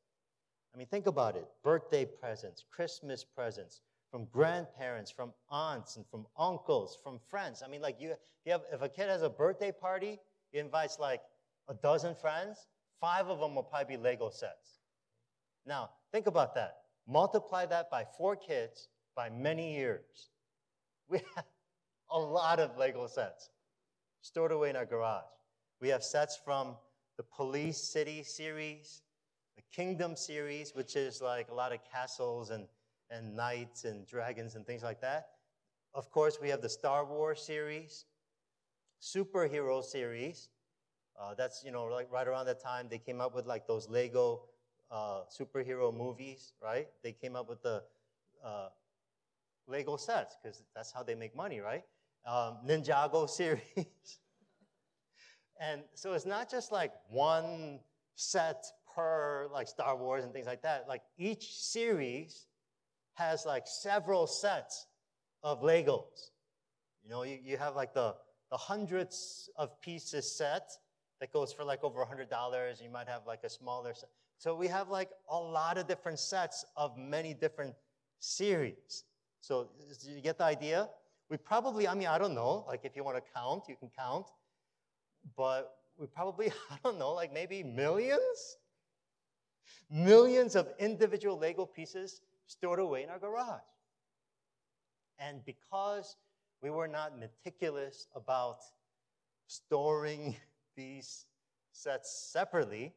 I 0.73 0.77
mean, 0.77 0.87
think 0.87 1.07
about 1.07 1.35
it 1.35 1.47
birthday 1.63 2.05
presents, 2.05 2.63
Christmas 2.69 3.23
presents, 3.23 3.81
from 4.11 4.25
grandparents, 4.25 5.11
from 5.11 5.33
aunts, 5.49 5.95
and 5.95 6.05
from 6.09 6.25
uncles, 6.37 6.97
from 7.03 7.19
friends. 7.29 7.63
I 7.65 7.69
mean, 7.69 7.81
like, 7.81 7.99
you, 7.99 8.11
if, 8.11 8.17
you 8.45 8.51
have, 8.51 8.61
if 8.71 8.81
a 8.81 8.89
kid 8.89 9.09
has 9.09 9.21
a 9.21 9.29
birthday 9.29 9.71
party, 9.71 10.19
he 10.51 10.59
invites 10.59 10.99
like 10.99 11.21
a 11.69 11.73
dozen 11.73 12.15
friends, 12.15 12.67
five 12.99 13.27
of 13.27 13.39
them 13.39 13.55
will 13.55 13.63
probably 13.63 13.97
be 13.97 14.01
Lego 14.01 14.29
sets. 14.29 14.79
Now, 15.65 15.89
think 16.11 16.27
about 16.27 16.55
that. 16.55 16.77
Multiply 17.07 17.65
that 17.67 17.89
by 17.89 18.05
four 18.17 18.35
kids 18.35 18.89
by 19.15 19.29
many 19.29 19.75
years. 19.75 20.29
We 21.09 21.19
have 21.35 21.45
a 22.11 22.19
lot 22.19 22.59
of 22.59 22.77
Lego 22.77 23.07
sets 23.07 23.49
stored 24.21 24.51
away 24.51 24.69
in 24.69 24.75
our 24.75 24.85
garage. 24.85 25.23
We 25.79 25.89
have 25.89 26.03
sets 26.03 26.37
from 26.43 26.75
the 27.17 27.23
Police 27.23 27.77
City 27.77 28.23
series, 28.23 29.01
the 29.55 29.63
Kingdom 29.73 30.15
series, 30.15 30.73
which 30.75 30.95
is 30.95 31.21
like 31.21 31.49
a 31.49 31.53
lot 31.53 31.71
of 31.71 31.79
castles 31.91 32.49
and, 32.49 32.67
and 33.09 33.35
knights 33.35 33.85
and 33.85 34.05
dragons 34.05 34.55
and 34.55 34.65
things 34.65 34.83
like 34.83 35.01
that. 35.01 35.29
Of 35.93 36.11
course, 36.11 36.39
we 36.41 36.49
have 36.49 36.61
the 36.61 36.69
Star 36.69 37.05
Wars 37.05 37.41
series, 37.41 38.05
superhero 39.01 39.83
series. 39.83 40.49
Uh, 41.19 41.33
that's, 41.35 41.63
you 41.63 41.71
know, 41.71 41.85
like 41.85 42.11
right 42.11 42.27
around 42.27 42.45
that 42.45 42.61
time 42.61 42.87
they 42.89 42.99
came 42.99 43.21
up 43.21 43.33
with 43.35 43.45
like 43.47 43.67
those 43.67 43.89
Lego 43.89 44.43
uh, 44.91 45.21
superhero 45.29 45.93
movies, 45.95 46.53
right? 46.61 46.87
They 47.03 47.11
came 47.11 47.35
up 47.35 47.49
with 47.49 47.61
the 47.63 47.83
uh, 48.43 48.69
Lego 49.67 49.97
sets 49.97 50.35
because 50.41 50.63
that's 50.75 50.91
how 50.91 51.03
they 51.03 51.15
make 51.15 51.35
money, 51.35 51.59
right? 51.59 51.83
Um, 52.25 52.57
Ninjago 52.65 53.29
series. 53.29 54.19
and 55.59 55.81
so 55.93 56.13
it's 56.13 56.25
not 56.25 56.49
just 56.49 56.71
like 56.71 56.93
one 57.09 57.79
set 58.15 58.65
per 58.95 59.47
like 59.53 59.67
Star 59.67 59.95
Wars 59.95 60.23
and 60.23 60.33
things 60.33 60.47
like 60.47 60.61
that. 60.63 60.85
Like 60.87 61.03
each 61.17 61.53
series 61.53 62.47
has 63.13 63.45
like 63.45 63.63
several 63.65 64.27
sets 64.27 64.87
of 65.43 65.61
Legos. 65.61 66.31
You 67.03 67.09
know, 67.09 67.23
you, 67.23 67.37
you 67.43 67.57
have 67.57 67.75
like 67.75 67.93
the, 67.93 68.15
the 68.51 68.57
hundreds 68.57 69.49
of 69.55 69.79
pieces 69.81 70.35
set 70.35 70.69
that 71.19 71.31
goes 71.31 71.53
for 71.53 71.63
like 71.63 71.83
over 71.83 72.01
a 72.01 72.05
$100. 72.05 72.81
You 72.81 72.89
might 72.89 73.07
have 73.07 73.21
like 73.25 73.43
a 73.43 73.49
smaller 73.49 73.93
set. 73.93 74.09
So 74.37 74.55
we 74.55 74.67
have 74.67 74.89
like 74.89 75.09
a 75.29 75.37
lot 75.37 75.77
of 75.77 75.87
different 75.87 76.19
sets 76.19 76.65
of 76.75 76.97
many 76.97 77.33
different 77.33 77.73
series. 78.19 79.03
So 79.41 79.69
you 80.03 80.21
get 80.21 80.37
the 80.37 80.43
idea? 80.43 80.89
We 81.29 81.37
probably, 81.37 81.87
I 81.87 81.93
mean, 81.93 82.07
I 82.07 82.17
don't 82.17 82.33
know, 82.33 82.65
like 82.67 82.81
if 82.83 82.95
you 82.95 83.03
want 83.03 83.17
to 83.17 83.23
count, 83.35 83.63
you 83.67 83.75
can 83.75 83.89
count, 83.97 84.27
but 85.35 85.77
we 85.97 86.07
probably, 86.07 86.51
I 86.71 86.77
don't 86.83 86.97
know, 86.97 87.13
like 87.13 87.33
maybe 87.33 87.63
millions? 87.63 88.57
Millions 89.89 90.55
of 90.55 90.67
individual 90.79 91.37
Lego 91.37 91.65
pieces 91.65 92.21
stored 92.45 92.79
away 92.79 93.03
in 93.03 93.09
our 93.09 93.19
garage. 93.19 93.61
And 95.19 95.43
because 95.45 96.15
we 96.61 96.69
were 96.69 96.87
not 96.87 97.19
meticulous 97.19 98.07
about 98.15 98.59
storing 99.47 100.35
these 100.75 101.25
sets 101.71 102.29
separately, 102.31 102.93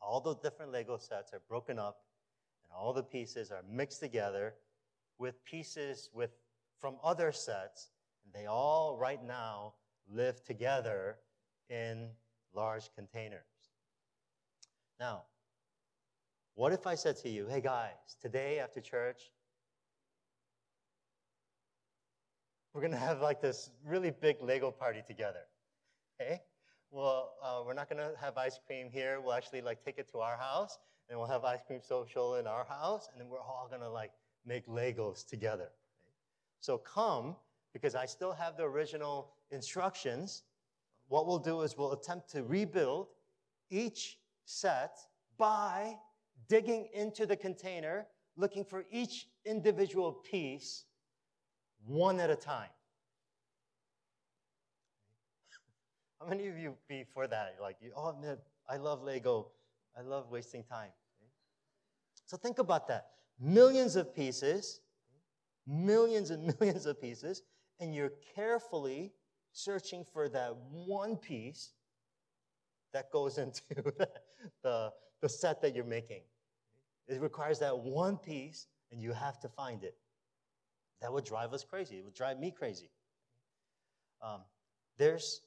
all 0.00 0.20
the 0.20 0.34
different 0.36 0.72
Lego 0.72 0.98
sets 0.98 1.32
are 1.32 1.40
broken 1.48 1.78
up 1.78 2.02
and 2.64 2.72
all 2.76 2.92
the 2.92 3.02
pieces 3.02 3.50
are 3.50 3.62
mixed 3.70 4.00
together 4.00 4.54
with 5.22 5.42
pieces 5.44 6.10
with, 6.12 6.32
from 6.80 6.96
other 7.02 7.30
sets. 7.30 7.90
And 8.24 8.34
they 8.34 8.46
all 8.46 8.98
right 9.00 9.24
now 9.24 9.74
live 10.12 10.42
together 10.44 11.16
in 11.70 12.08
large 12.52 12.90
containers. 12.96 13.40
Now, 14.98 15.22
what 16.54 16.72
if 16.72 16.88
I 16.88 16.96
said 16.96 17.16
to 17.18 17.28
you, 17.28 17.46
hey 17.48 17.60
guys, 17.60 18.16
today 18.20 18.58
after 18.58 18.80
church, 18.80 19.30
we're 22.74 22.80
going 22.80 22.92
to 22.92 22.98
have 22.98 23.20
like 23.20 23.40
this 23.40 23.70
really 23.86 24.10
big 24.10 24.36
Lego 24.42 24.72
party 24.72 25.02
together. 25.06 25.44
Okay? 26.20 26.40
Well, 26.90 27.34
uh, 27.42 27.62
we're 27.64 27.74
not 27.74 27.88
going 27.88 28.02
to 28.02 28.10
have 28.20 28.36
ice 28.36 28.58
cream 28.66 28.88
here. 28.90 29.20
We'll 29.20 29.34
actually 29.34 29.62
like 29.62 29.84
take 29.84 29.98
it 29.98 30.10
to 30.12 30.18
our 30.18 30.36
house 30.36 30.78
and 31.08 31.16
we'll 31.16 31.28
have 31.28 31.44
ice 31.44 31.60
cream 31.64 31.80
social 31.80 32.34
in 32.36 32.48
our 32.48 32.64
house 32.64 33.08
and 33.12 33.20
then 33.20 33.28
we're 33.28 33.40
all 33.40 33.68
going 33.70 33.82
to 33.82 33.88
like 33.90 34.10
make 34.46 34.66
Legos 34.66 35.26
together. 35.26 35.68
So 36.60 36.78
come 36.78 37.36
because 37.72 37.94
I 37.94 38.06
still 38.06 38.32
have 38.32 38.56
the 38.56 38.64
original 38.64 39.32
instructions. 39.50 40.42
What 41.08 41.26
we'll 41.26 41.38
do 41.38 41.62
is 41.62 41.76
we'll 41.76 41.92
attempt 41.92 42.30
to 42.30 42.42
rebuild 42.42 43.08
each 43.70 44.18
set 44.44 44.98
by 45.38 45.96
digging 46.48 46.88
into 46.94 47.26
the 47.26 47.36
container, 47.36 48.06
looking 48.36 48.64
for 48.64 48.84
each 48.90 49.28
individual 49.44 50.12
piece 50.12 50.84
one 51.86 52.20
at 52.20 52.30
a 52.30 52.36
time. 52.36 52.70
How 56.20 56.28
many 56.28 56.46
of 56.48 56.58
you 56.58 56.74
be 56.88 57.04
for 57.12 57.26
that? 57.26 57.56
Like, 57.60 57.76
oh 57.96 58.14
man, 58.20 58.38
I 58.68 58.76
love 58.76 59.02
Lego. 59.02 59.48
I 59.96 60.02
love 60.02 60.30
wasting 60.30 60.62
time. 60.62 60.90
So 62.26 62.36
think 62.36 62.58
about 62.58 62.88
that. 62.88 63.08
Millions 63.40 63.96
of 63.96 64.14
pieces, 64.14 64.80
millions 65.66 66.30
and 66.30 66.54
millions 66.60 66.86
of 66.86 67.00
pieces, 67.00 67.42
and 67.80 67.94
you're 67.94 68.12
carefully 68.34 69.12
searching 69.52 70.04
for 70.12 70.28
that 70.28 70.54
one 70.70 71.16
piece 71.16 71.72
that 72.92 73.10
goes 73.10 73.38
into 73.38 73.62
the, 74.62 74.92
the, 75.20 75.28
set 75.28 75.60
that 75.62 75.74
you're 75.74 75.84
making. 75.84 76.22
It 77.08 77.20
requires 77.20 77.58
that 77.60 77.76
one 77.76 78.16
piece, 78.16 78.66
and 78.90 79.00
you 79.00 79.12
have 79.12 79.40
to 79.40 79.48
find 79.48 79.82
it. 79.82 79.96
That 81.00 81.12
would 81.12 81.24
drive 81.24 81.52
us 81.52 81.64
crazy. 81.64 81.96
It 81.98 82.04
would 82.04 82.14
drive 82.14 82.38
me 82.38 82.52
crazy. 82.52 82.90
Um, 84.22 84.42
there's 84.98 85.42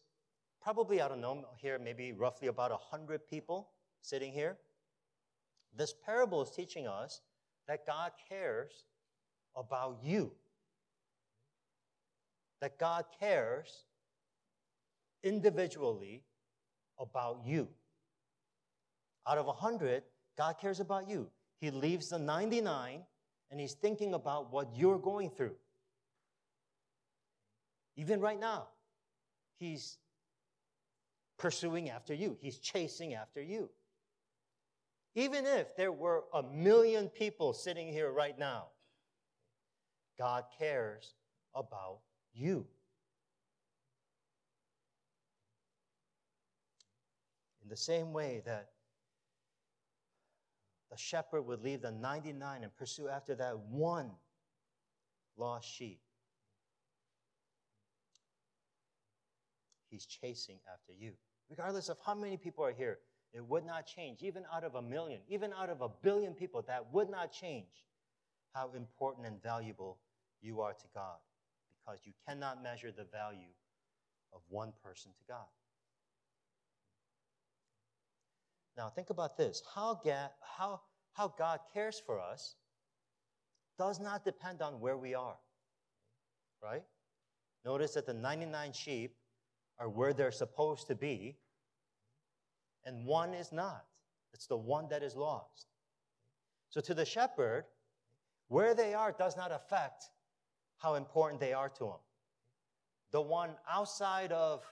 probably, 0.61 1.01
I 1.01 1.07
don't 1.07 1.21
know, 1.21 1.45
here 1.57 1.79
maybe 1.79 2.11
roughly 2.11 2.49
about 2.49 2.71
100 2.71 3.27
people 3.27 3.69
sitting 4.01 4.33
here. 4.33 4.57
This 5.73 5.93
parable 6.05 6.41
is 6.41 6.51
teaching 6.51 6.87
us 6.87 7.21
that 7.67 7.85
God 7.85 8.11
cares 8.29 8.85
about 9.55 9.99
you. 10.03 10.31
That 12.61 12.77
God 12.79 13.05
cares 13.19 13.85
individually 15.23 16.23
about 16.99 17.41
you. 17.45 17.67
Out 19.27 19.37
of 19.37 19.47
100, 19.47 20.03
God 20.37 20.55
cares 20.59 20.79
about 20.79 21.09
you. 21.09 21.27
He 21.59 21.71
leaves 21.71 22.09
the 22.09 22.19
99 22.19 23.01
and 23.51 23.59
he's 23.59 23.73
thinking 23.73 24.13
about 24.13 24.51
what 24.51 24.69
you're 24.75 24.99
going 24.99 25.29
through. 25.29 25.55
Even 27.97 28.19
right 28.19 28.39
now, 28.39 28.67
he's 29.57 29.97
pursuing 31.37 31.89
after 31.89 32.13
you, 32.13 32.37
he's 32.41 32.59
chasing 32.59 33.13
after 33.13 33.41
you. 33.41 33.69
Even 35.15 35.45
if 35.45 35.75
there 35.77 35.93
were 35.93 36.25
a 36.33 36.43
million 36.43 37.07
people 37.07 37.53
sitting 37.53 37.87
here 37.87 38.11
right 38.11 38.37
now, 38.37 38.67
God 40.19 40.43
cares 40.59 41.15
about 41.55 41.99
you. 42.33 42.67
In 47.63 47.69
the 47.69 47.77
same 47.77 48.11
way 48.11 48.41
that 48.45 48.69
the 50.91 50.97
shepherd 50.97 51.43
would 51.43 51.61
leave 51.61 51.81
the 51.81 51.91
99 51.91 52.63
and 52.63 52.75
pursue 52.75 53.07
after 53.07 53.35
that 53.35 53.57
one 53.57 54.11
lost 55.37 55.67
sheep. 55.67 55.99
He's 59.89 60.05
chasing 60.05 60.59
after 60.71 60.91
you. 60.93 61.13
Regardless 61.49 61.89
of 61.89 61.97
how 62.05 62.15
many 62.15 62.37
people 62.37 62.65
are 62.65 62.73
here, 62.73 62.99
it 63.33 63.45
would 63.45 63.65
not 63.65 63.85
change. 63.85 64.21
Even 64.21 64.43
out 64.53 64.63
of 64.63 64.75
a 64.75 64.81
million, 64.81 65.19
even 65.27 65.51
out 65.53 65.69
of 65.69 65.81
a 65.81 65.89
billion 65.89 66.33
people, 66.33 66.63
that 66.67 66.93
would 66.93 67.09
not 67.09 67.31
change 67.31 67.85
how 68.53 68.71
important 68.75 69.27
and 69.27 69.41
valuable 69.41 69.97
you 70.41 70.61
are 70.61 70.73
to 70.73 70.85
God 70.93 71.17
because 71.85 71.99
you 72.05 72.13
cannot 72.27 72.63
measure 72.63 72.91
the 72.91 73.05
value 73.11 73.53
of 74.33 74.41
one 74.49 74.71
person 74.83 75.11
to 75.11 75.23
God. 75.27 75.45
Now, 78.77 78.89
think 78.89 79.09
about 79.09 79.37
this 79.37 79.61
how, 79.73 79.99
ga- 80.03 80.31
how, 80.57 80.81
how 81.13 81.33
God 81.37 81.59
cares 81.73 82.01
for 82.05 82.19
us 82.19 82.55
does 83.77 83.99
not 83.99 84.23
depend 84.23 84.61
on 84.61 84.79
where 84.79 84.97
we 84.97 85.13
are, 85.13 85.37
right? 86.63 86.83
Notice 87.65 87.93
that 87.95 88.05
the 88.05 88.13
99 88.13 88.73
sheep 88.73 89.15
are 89.79 89.89
where 89.89 90.13
they're 90.13 90.31
supposed 90.31 90.87
to 90.87 90.95
be, 90.95 91.37
and 92.85 93.05
one 93.05 93.33
is 93.33 93.51
not. 93.51 93.85
It's 94.33 94.47
the 94.47 94.57
one 94.57 94.87
that 94.89 95.03
is 95.03 95.15
lost. 95.15 95.67
So, 96.69 96.81
to 96.81 96.93
the 96.93 97.05
shepherd, 97.05 97.65
where 98.47 98.75
they 98.75 98.93
are 98.93 99.11
does 99.11 99.37
not 99.37 99.51
affect 99.51 100.09
how 100.77 100.95
important 100.95 101.39
they 101.39 101.53
are 101.53 101.69
to 101.69 101.85
him. 101.85 101.99
The 103.11 103.21
one 103.21 103.51
outside 103.71 104.31
of 104.31 104.63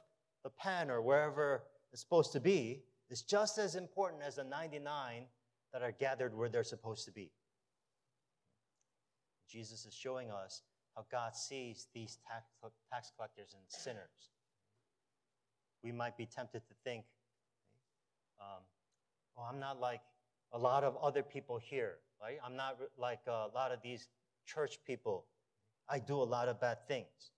the 0.43 0.49
pen 0.49 0.91
or 0.91 1.01
wherever 1.01 1.63
it's 1.91 2.01
supposed 2.01 2.33
to 2.33 2.39
be 2.39 2.83
is 3.09 3.21
just 3.21 3.57
as 3.57 3.75
important 3.75 4.21
as 4.21 4.35
the 4.35 4.43
99 4.43 5.25
that 5.71 5.81
are 5.81 5.91
gathered 5.91 6.35
where 6.35 6.49
they're 6.49 6.63
supposed 6.63 7.05
to 7.05 7.11
be. 7.11 7.31
Jesus 9.49 9.85
is 9.85 9.93
showing 9.93 10.31
us 10.31 10.61
how 10.95 11.05
God 11.11 11.35
sees 11.35 11.87
these 11.93 12.17
tax, 12.27 13.11
collectors 13.15 13.55
and 13.55 13.63
sinners. 13.67 14.31
We 15.83 15.91
might 15.91 16.17
be 16.17 16.25
tempted 16.25 16.61
to 16.67 16.73
think, 16.83 17.05
um, 18.43 18.63
oh, 19.37 19.47
I'm 19.49 19.59
not 19.59 19.79
like 19.79 20.01
a 20.51 20.57
lot 20.57 20.83
of 20.83 20.97
other 20.97 21.23
people 21.23 21.57
here, 21.57 21.95
right? 22.21 22.37
I'm 22.45 22.55
not 22.55 22.77
like 22.97 23.21
a 23.27 23.47
lot 23.53 23.71
of 23.71 23.81
these 23.81 24.09
church 24.45 24.79
people. 24.85 25.25
I 25.89 25.99
do 25.99 26.15
a 26.15 26.23
lot 26.23 26.47
of 26.47 26.59
bad 26.59 26.87
things. 26.87 27.31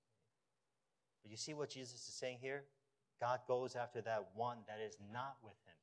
But 1.22 1.32
you 1.32 1.38
see 1.38 1.54
what 1.54 1.70
Jesus 1.70 2.08
is 2.08 2.14
saying 2.14 2.38
here? 2.42 2.64
God 3.20 3.40
goes 3.48 3.76
after 3.76 4.02
that 4.02 4.28
one 4.36 4.58
that 4.68 4.80
is 4.86 4.98
not 5.14 5.38
with 5.44 5.56
him. 5.66 5.74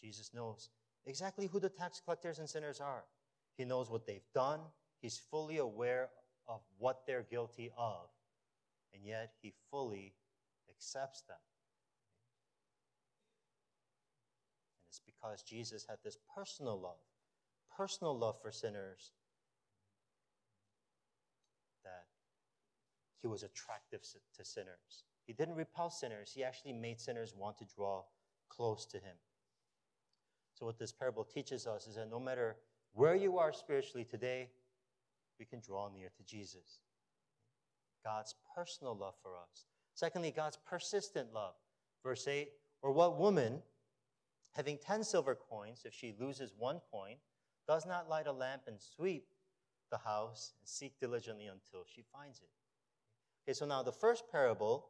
Jesus 0.00 0.30
knows 0.34 0.70
exactly 1.06 1.46
who 1.46 1.60
the 1.60 1.68
tax 1.68 2.00
collectors 2.04 2.38
and 2.38 2.48
sinners 2.48 2.80
are. 2.80 3.04
He 3.56 3.64
knows 3.64 3.90
what 3.90 4.06
they've 4.06 4.20
done. 4.34 4.60
He's 5.00 5.18
fully 5.18 5.58
aware 5.58 6.10
of 6.46 6.60
what 6.78 7.06
they're 7.06 7.26
guilty 7.28 7.70
of. 7.76 8.08
And 8.92 9.04
yet, 9.04 9.32
he 9.42 9.52
fully 9.70 10.14
accepts 10.70 11.22
them. 11.22 11.36
And 14.76 14.77
it's 14.88 15.00
because 15.04 15.42
Jesus 15.42 15.84
had 15.88 15.98
this 16.02 16.16
personal 16.34 16.80
love, 16.80 17.00
personal 17.76 18.16
love 18.18 18.36
for 18.40 18.50
sinners, 18.50 19.12
that 21.84 22.06
he 23.20 23.28
was 23.28 23.42
attractive 23.42 24.00
to 24.36 24.44
sinners. 24.44 25.04
He 25.26 25.32
didn't 25.32 25.56
repel 25.56 25.90
sinners, 25.90 26.32
he 26.34 26.42
actually 26.42 26.72
made 26.72 27.00
sinners 27.00 27.34
want 27.36 27.58
to 27.58 27.66
draw 27.76 28.04
close 28.48 28.86
to 28.86 28.96
him. 28.96 29.16
So, 30.54 30.66
what 30.66 30.78
this 30.78 30.92
parable 30.92 31.24
teaches 31.24 31.66
us 31.66 31.86
is 31.86 31.96
that 31.96 32.10
no 32.10 32.18
matter 32.18 32.56
where 32.94 33.14
you 33.14 33.38
are 33.38 33.52
spiritually 33.52 34.04
today, 34.04 34.48
we 35.38 35.44
can 35.44 35.60
draw 35.60 35.88
near 35.88 36.08
to 36.16 36.22
Jesus. 36.24 36.80
God's 38.04 38.34
personal 38.56 38.96
love 38.96 39.14
for 39.22 39.36
us. 39.36 39.66
Secondly, 39.94 40.32
God's 40.34 40.58
persistent 40.68 41.32
love. 41.32 41.54
Verse 42.02 42.26
8 42.26 42.48
Or 42.82 42.92
what 42.92 43.18
woman, 43.18 43.62
having 44.54 44.78
10 44.78 45.04
silver 45.04 45.34
coins, 45.34 45.82
if 45.84 45.94
she 45.94 46.14
loses 46.18 46.52
one 46.56 46.80
coin, 46.90 47.16
does 47.66 47.86
not 47.86 48.08
light 48.08 48.26
a 48.26 48.32
lamp 48.32 48.62
and 48.66 48.80
sweep 48.80 49.26
the 49.90 49.98
house 49.98 50.52
and 50.58 50.68
seek 50.68 50.98
diligently 50.98 51.46
until 51.46 51.84
she 51.86 52.02
finds 52.12 52.40
it? 52.40 52.48
Okay, 53.44 53.54
so 53.54 53.66
now 53.66 53.82
the 53.82 53.92
first 53.92 54.24
parable, 54.30 54.88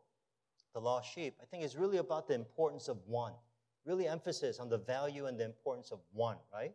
the 0.75 0.81
lost 0.81 1.13
sheep, 1.13 1.35
I 1.43 1.45
think 1.45 1.65
is 1.65 1.77
really 1.77 1.99
about 1.99 2.27
the 2.27 2.35
importance 2.35 2.89
of 2.89 2.99
one. 3.07 3.35
Really 3.85 4.07
emphasis 4.07 4.59
on 4.59 4.69
the 4.69 4.79
value 4.79 5.27
and 5.27 5.39
the 5.39 5.45
importance 5.45 5.91
of 5.91 6.01
one, 6.13 6.37
right? 6.53 6.73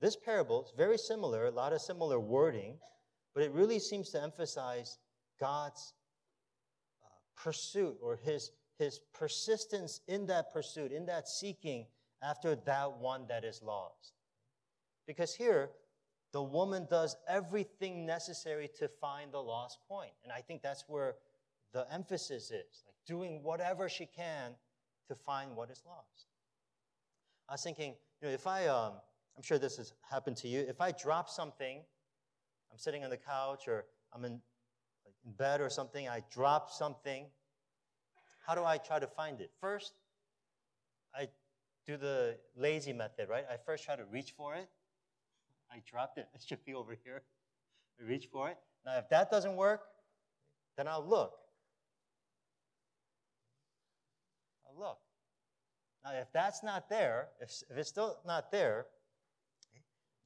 This 0.00 0.16
parable 0.16 0.64
is 0.64 0.72
very 0.76 0.96
similar, 0.96 1.46
a 1.46 1.50
lot 1.50 1.72
of 1.72 1.80
similar 1.80 2.18
wording, 2.18 2.78
but 3.34 3.42
it 3.42 3.52
really 3.52 3.78
seems 3.78 4.10
to 4.10 4.22
emphasize 4.22 4.98
God's 5.38 5.94
uh, 7.02 7.08
pursuit 7.36 7.96
or 8.02 8.16
his, 8.16 8.50
his 8.78 9.00
persistence 9.12 10.00
in 10.08 10.26
that 10.26 10.52
pursuit, 10.52 10.92
in 10.92 11.06
that 11.06 11.28
seeking 11.28 11.86
after 12.22 12.54
that 12.54 12.98
one 12.98 13.26
that 13.28 13.44
is 13.44 13.62
lost. 13.62 14.12
Because 15.06 15.34
here, 15.34 15.70
the 16.32 16.42
woman 16.42 16.86
does 16.88 17.16
everything 17.28 18.06
necessary 18.06 18.68
to 18.78 18.88
find 19.00 19.32
the 19.32 19.38
lost 19.38 19.78
coin. 19.88 20.10
And 20.22 20.32
I 20.32 20.40
think 20.40 20.62
that's 20.62 20.84
where 20.86 21.16
the 21.72 21.86
emphasis 21.92 22.50
is 22.50 22.84
like 22.86 22.96
doing 23.06 23.42
whatever 23.42 23.88
she 23.88 24.06
can 24.06 24.52
to 25.08 25.14
find 25.14 25.56
what 25.56 25.70
is 25.70 25.82
lost. 25.86 26.26
I 27.48 27.54
was 27.54 27.62
thinking, 27.62 27.94
you 28.20 28.28
know, 28.28 28.34
if 28.34 28.46
I, 28.46 28.66
um, 28.66 28.92
I'm 29.36 29.42
sure 29.42 29.58
this 29.58 29.76
has 29.78 29.92
happened 30.08 30.36
to 30.38 30.48
you. 30.48 30.60
If 30.60 30.80
I 30.80 30.92
drop 30.92 31.28
something, 31.28 31.80
I'm 32.70 32.78
sitting 32.78 33.02
on 33.02 33.10
the 33.10 33.16
couch 33.16 33.66
or 33.66 33.86
I'm 34.12 34.24
in, 34.24 34.32
like, 35.04 35.14
in 35.24 35.32
bed 35.32 35.60
or 35.60 35.68
something, 35.68 36.08
I 36.08 36.22
drop 36.32 36.70
something, 36.70 37.26
how 38.46 38.54
do 38.54 38.64
I 38.64 38.78
try 38.78 39.00
to 39.00 39.06
find 39.08 39.40
it? 39.40 39.50
First, 39.60 39.94
I 41.14 41.28
do 41.86 41.96
the 41.96 42.36
lazy 42.56 42.92
method, 42.92 43.28
right? 43.28 43.44
I 43.50 43.56
first 43.56 43.84
try 43.84 43.96
to 43.96 44.04
reach 44.04 44.32
for 44.36 44.54
it. 44.54 44.68
I 45.70 45.82
dropped 45.88 46.18
it. 46.18 46.28
It 46.34 46.42
should 46.46 46.64
be 46.64 46.74
over 46.74 46.96
here. 47.04 47.22
I 48.00 48.08
reach 48.08 48.28
for 48.32 48.48
it. 48.48 48.58
Now, 48.84 48.98
if 48.98 49.08
that 49.10 49.30
doesn't 49.30 49.56
work, 49.56 49.82
then 50.76 50.88
I'll 50.88 51.06
look. 51.06 51.32
I'll 54.66 54.78
look. 54.78 54.98
Now, 56.04 56.12
if 56.12 56.32
that's 56.32 56.62
not 56.62 56.88
there, 56.88 57.28
if, 57.40 57.62
if 57.70 57.76
it's 57.76 57.88
still 57.88 58.18
not 58.26 58.50
there, 58.50 58.86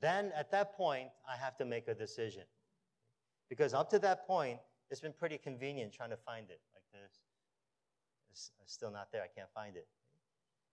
then 0.01 0.33
at 0.37 0.51
that 0.53 0.77
point, 0.77 1.09
I 1.29 1.37
have 1.37 1.57
to 1.57 1.65
make 1.65 1.89
a 1.89 1.95
decision. 1.95 2.45
Because 3.49 3.75
up 3.75 3.91
to 3.91 3.99
that 4.01 4.27
point, 4.27 4.59
it's 4.91 5.01
been 5.01 5.13
pretty 5.13 5.39
convenient 5.39 5.93
trying 5.93 6.11
to 6.11 6.17
find 6.17 6.51
it 6.51 6.61
like 6.75 6.85
this. 6.93 7.21
It's, 8.31 8.51
it's 8.63 8.73
still 8.73 8.91
not 8.91 9.09
there. 9.13 9.23
I 9.23 9.29
can't 9.35 9.51
find 9.55 9.77
it. 9.77 9.87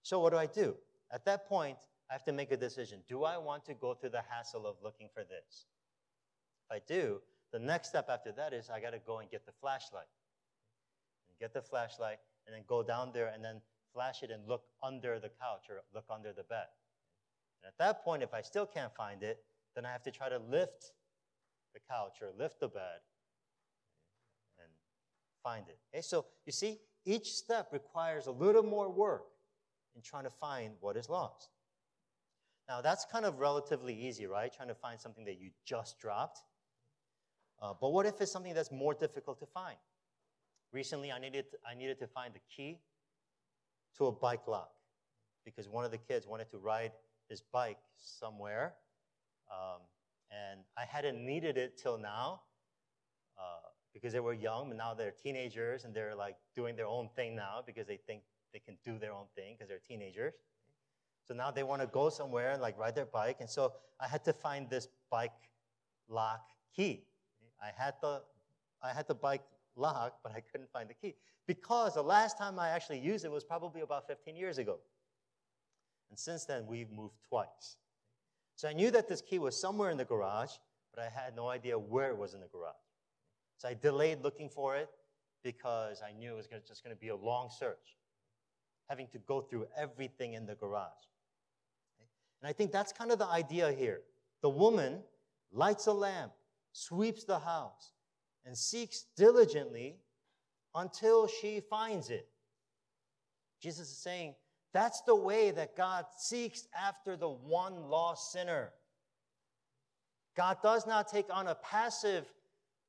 So 0.04 0.20
what 0.20 0.32
do 0.32 0.38
I 0.38 0.46
do? 0.46 0.76
At 1.12 1.26
that 1.26 1.48
point, 1.48 1.78
I 2.10 2.14
have 2.14 2.24
to 2.26 2.34
make 2.34 2.52
a 2.52 2.58
decision. 2.58 3.00
Do 3.08 3.24
I 3.24 3.38
want 3.38 3.66
to 3.66 3.74
go 3.74 3.94
through 3.94 4.10
the 4.10 4.24
hassle 4.30 4.66
of 4.66 4.76
looking 4.84 5.10
for 5.14 5.24
this? 5.24 5.66
If 6.70 6.76
I 6.76 6.82
do, 6.88 7.22
the 7.52 7.60
next 7.60 7.90
step 7.90 8.08
after 8.10 8.32
that 8.34 8.54
is 8.54 8.70
I 8.70 8.80
got 8.80 8.92
to 8.92 9.00
go 9.00 9.20
and 9.20 9.30
get 9.30 9.46
the 9.46 9.52
flashlight. 9.60 10.08
And 11.30 11.40
get 11.40 11.54
the 11.54 11.62
flashlight 11.62 12.18
and 12.46 12.56
then 12.56 12.64
go 12.68 12.84
down 12.84 13.12
there 13.14 13.28
and 13.34 13.44
then 13.44 13.62
flash 13.94 14.24
it 14.24 14.32
and 14.32 14.48
look 14.48 14.64
under 14.82 15.20
the 15.20 15.30
couch 15.30 15.66
or 15.70 15.82
look 15.94 16.06
under 16.10 16.34
the 16.34 16.44
bed. 16.44 16.68
And 17.62 17.68
at 17.68 17.78
that 17.78 18.04
point, 18.04 18.24
if 18.24 18.34
I 18.34 18.42
still 18.42 18.66
can't 18.66 18.94
find 18.96 19.22
it, 19.24 19.44
then 19.76 19.86
I 19.86 19.92
have 19.92 20.04
to 20.04 20.12
try 20.12 20.30
to 20.30 20.40
lift 20.40 20.92
the 21.74 21.80
couch 21.90 22.18
or 22.22 22.32
lift 22.38 22.60
the 22.60 22.68
bed 22.68 23.00
and 24.60 24.68
find 25.44 25.68
it. 25.68 25.78
Okay, 25.94 26.02
so 26.02 26.26
you 26.46 26.52
see, 26.52 26.80
each 27.06 27.34
step 27.34 27.70
requires 27.72 28.28
a 28.28 28.32
little 28.32 28.64
more 28.64 28.90
work 28.90 29.31
in 29.96 30.02
trying 30.02 30.24
to 30.24 30.30
find 30.30 30.74
what 30.80 30.98
is 30.98 31.10
lost. 31.10 31.50
Now, 32.68 32.82
that's 32.82 33.06
kind 33.06 33.26
of 33.26 33.40
relatively 33.40 33.94
easy, 33.94 34.28
right? 34.28 34.52
Trying 34.54 34.70
to 34.70 34.76
find 34.76 35.00
something 35.00 35.26
that 35.26 35.40
you 35.40 35.50
just 35.66 36.00
dropped. 36.00 36.40
Uh, 37.62 37.74
but 37.80 37.92
what 37.92 38.06
if 38.06 38.20
it's 38.22 38.32
something 38.32 38.54
that's 38.54 38.72
more 38.72 38.94
difficult 38.94 39.40
to 39.40 39.46
find? 39.46 39.78
Recently, 40.72 41.12
I 41.12 41.20
needed, 41.20 41.46
I 41.70 41.76
needed 41.76 42.00
to 42.00 42.08
find 42.08 42.34
the 42.34 42.40
key 42.56 42.80
to 43.98 44.06
a 44.06 44.12
bike 44.12 44.48
lock 44.48 44.72
because 45.44 45.68
one 45.68 45.84
of 45.84 45.92
the 45.92 45.98
kids 45.98 46.26
wanted 46.26 46.50
to 46.52 46.58
ride 46.58 46.92
his 47.30 47.42
bike 47.42 47.78
somewhere. 47.98 48.76
Um, 49.52 49.82
and 50.32 50.62
I 50.78 50.86
hadn't 50.86 51.24
needed 51.24 51.58
it 51.58 51.78
till 51.78 51.98
now 51.98 52.42
uh, 53.38 53.68
because 53.94 54.14
they 54.14 54.22
were 54.22 54.34
young, 54.34 54.70
but 54.70 54.78
now 54.78 54.94
they're 54.94 55.12
teenagers 55.12 55.84
and 55.84 55.94
they're 55.94 56.16
like 56.16 56.38
doing 56.56 56.76
their 56.76 56.86
own 56.86 57.10
thing 57.16 57.36
now 57.36 57.62
because 57.66 57.86
they 57.86 57.98
think 57.98 58.22
they 58.54 58.60
can 58.60 58.78
do 58.84 58.98
their 58.98 59.14
own 59.14 59.26
thing 59.36 59.56
because 59.56 59.70
they're 59.70 59.80
teenagers. 59.80 60.34
So 61.24 61.34
now 61.34 61.52
they 61.52 61.64
want 61.64 61.82
to 61.82 61.88
go 61.88 62.10
somewhere 62.10 62.52
and 62.52 62.62
like 62.62 62.78
ride 62.78 62.96
their 62.96 63.06
bike. 63.06 63.38
And 63.40 63.50
so 63.50 63.74
I 64.00 64.08
had 64.08 64.24
to 64.26 64.34
find 64.34 64.70
this 64.70 64.88
bike 65.10 65.32
lock 66.10 66.42
key. 66.76 67.04
I 67.62 67.70
had 67.78 67.94
the, 68.02 68.22
I 68.82 68.92
had 68.94 69.08
the 69.08 69.16
bike 69.16 69.44
lock, 69.76 70.18
but 70.24 70.34
I 70.34 70.42
couldn't 70.42 70.72
find 70.72 70.90
the 70.90 70.94
key 70.94 71.16
because 71.48 71.94
the 71.96 72.02
last 72.02 72.38
time 72.38 72.60
I 72.60 72.70
actually 72.70 73.00
used 73.00 73.26
it 73.26 73.32
was 73.32 73.44
probably 73.44 73.82
about 73.82 74.08
15 74.08 74.36
years 74.36 74.58
ago. 74.58 74.80
And 76.10 76.20
since 76.20 76.46
then, 76.46 76.66
we've 76.68 76.92
moved 76.92 77.16
twice. 77.28 77.78
So 78.56 78.68
I 78.68 78.74
knew 78.74 78.92
that 78.92 79.08
this 79.08 79.22
key 79.22 79.40
was 79.40 79.60
somewhere 79.60 79.90
in 79.90 79.98
the 79.98 80.06
garage, 80.06 80.52
but 80.94 81.04
I 81.04 81.10
had 81.10 81.36
no 81.36 81.50
idea 81.50 81.78
where 81.80 82.10
it 82.10 82.18
was 82.18 82.34
in 82.34 82.42
the 82.42 82.48
garage. 82.48 82.76
So 83.58 83.70
I 83.70 83.74
delayed 83.74 84.22
looking 84.24 84.50
for 84.50 84.76
it 84.76 84.90
because 85.44 86.02
I 86.08 86.12
knew 86.12 86.34
it 86.34 86.36
was 86.36 86.48
just 86.68 86.84
going 86.84 86.96
to 86.96 87.00
be 87.00 87.10
a 87.10 87.16
long 87.16 87.50
search, 87.50 87.98
having 88.92 89.08
to 89.08 89.20
go 89.20 89.40
through 89.40 89.66
everything 89.78 90.34
in 90.34 90.46
the 90.46 90.54
garage. 90.54 91.06
And 92.42 92.50
I 92.50 92.52
think 92.52 92.74
that's 92.74 92.92
kind 92.92 93.10
of 93.10 93.20
the 93.20 93.26
idea 93.26 93.72
here. 93.72 94.02
The 94.42 94.50
woman 94.50 95.00
lights 95.54 95.88
a 95.88 95.94
lamp, 95.94 96.34
sweeps 96.74 97.24
the 97.24 97.40
house, 97.40 97.94
and 98.46 98.58
seeks 98.58 99.06
diligently 99.16 99.96
until 100.76 101.26
she 101.26 101.62
finds 101.62 102.10
it. 102.10 102.28
Jesus 103.62 103.90
is 103.90 103.98
saying, 103.98 104.36
that's 104.74 105.00
the 105.04 105.16
way 105.16 105.52
that 105.52 105.78
God 105.78 106.04
seeks 106.18 106.68
after 106.78 107.16
the 107.16 107.30
one 107.30 107.84
lost 107.90 108.34
sinner. 108.34 108.74
God 110.36 110.58
does 110.62 110.86
not 110.86 111.08
take 111.08 111.28
on 111.34 111.48
a 111.48 111.56
passive 111.56 112.26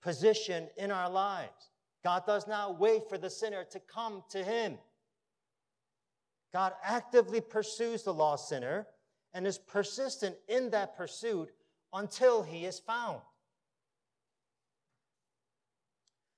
position 0.03 0.67
in 0.77 0.91
our 0.91 1.09
lives. 1.09 1.71
God 2.03 2.27
does 2.27 2.49
not 2.49 2.81
wait 2.81 3.09
for 3.09 3.19
the 3.19 3.31
sinner 3.31 3.63
to 3.71 3.79
come 3.79 4.25
to 4.31 4.43
him. 4.43 4.79
God 6.53 6.73
actively 6.85 7.41
pursues 7.41 8.03
the 8.03 8.13
lost 8.13 8.49
sinner, 8.49 8.87
and 9.35 9.47
is 9.47 9.59
persistent 9.59 10.37
in 10.49 10.71
that 10.71 10.97
pursuit 10.97 11.51
until 11.93 12.43
he 12.43 12.67
is 12.67 12.79
found. 12.79 13.21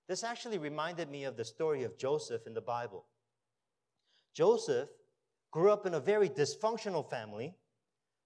This 0.09 0.23
actually 0.23 0.59
reminded 0.59 1.11
me 1.11 1.25
of 1.25 1.37
the 1.37 1.45
story 1.45 1.83
of 1.83 1.99
Joseph 1.99 2.47
in 2.47 2.55
the 2.55 2.61
Bible. 2.61 3.07
Joseph 4.35 4.89
grew 5.51 5.71
up 5.71 5.87
in 5.87 5.95
a 5.95 6.01
very 6.01 6.29
dysfunctional 6.29 7.09
family, 7.09 7.55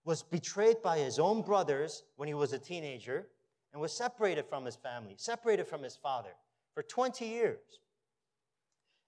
was 0.04 0.22
betrayed 0.22 0.82
by 0.82 0.98
his 0.98 1.18
own 1.18 1.42
brothers 1.42 2.02
when 2.16 2.28
he 2.28 2.34
was 2.34 2.52
a 2.52 2.58
teenager, 2.58 3.28
and 3.72 3.80
was 3.80 3.92
separated 3.92 4.46
from 4.46 4.64
his 4.64 4.76
family, 4.76 5.14
separated 5.16 5.66
from 5.66 5.82
his 5.82 5.96
father 5.96 6.30
for 6.74 6.82
20 6.82 7.26
years. 7.26 7.58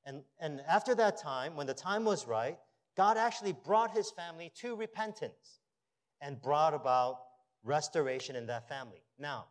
And, 0.04 0.22
and 0.38 0.60
after 0.68 0.94
that 0.94 1.16
time, 1.16 1.56
when 1.56 1.66
the 1.66 1.74
time 1.74 2.04
was 2.04 2.26
right, 2.26 2.58
God 2.96 3.16
actually 3.16 3.52
brought 3.52 3.92
his 3.92 4.10
family 4.10 4.52
to 4.56 4.76
repentance 4.76 5.60
and 6.20 6.40
brought 6.40 6.74
about 6.74 7.20
restoration 7.62 8.36
in 8.36 8.46
that 8.46 8.68
family. 8.68 9.02
Now, 9.18 9.46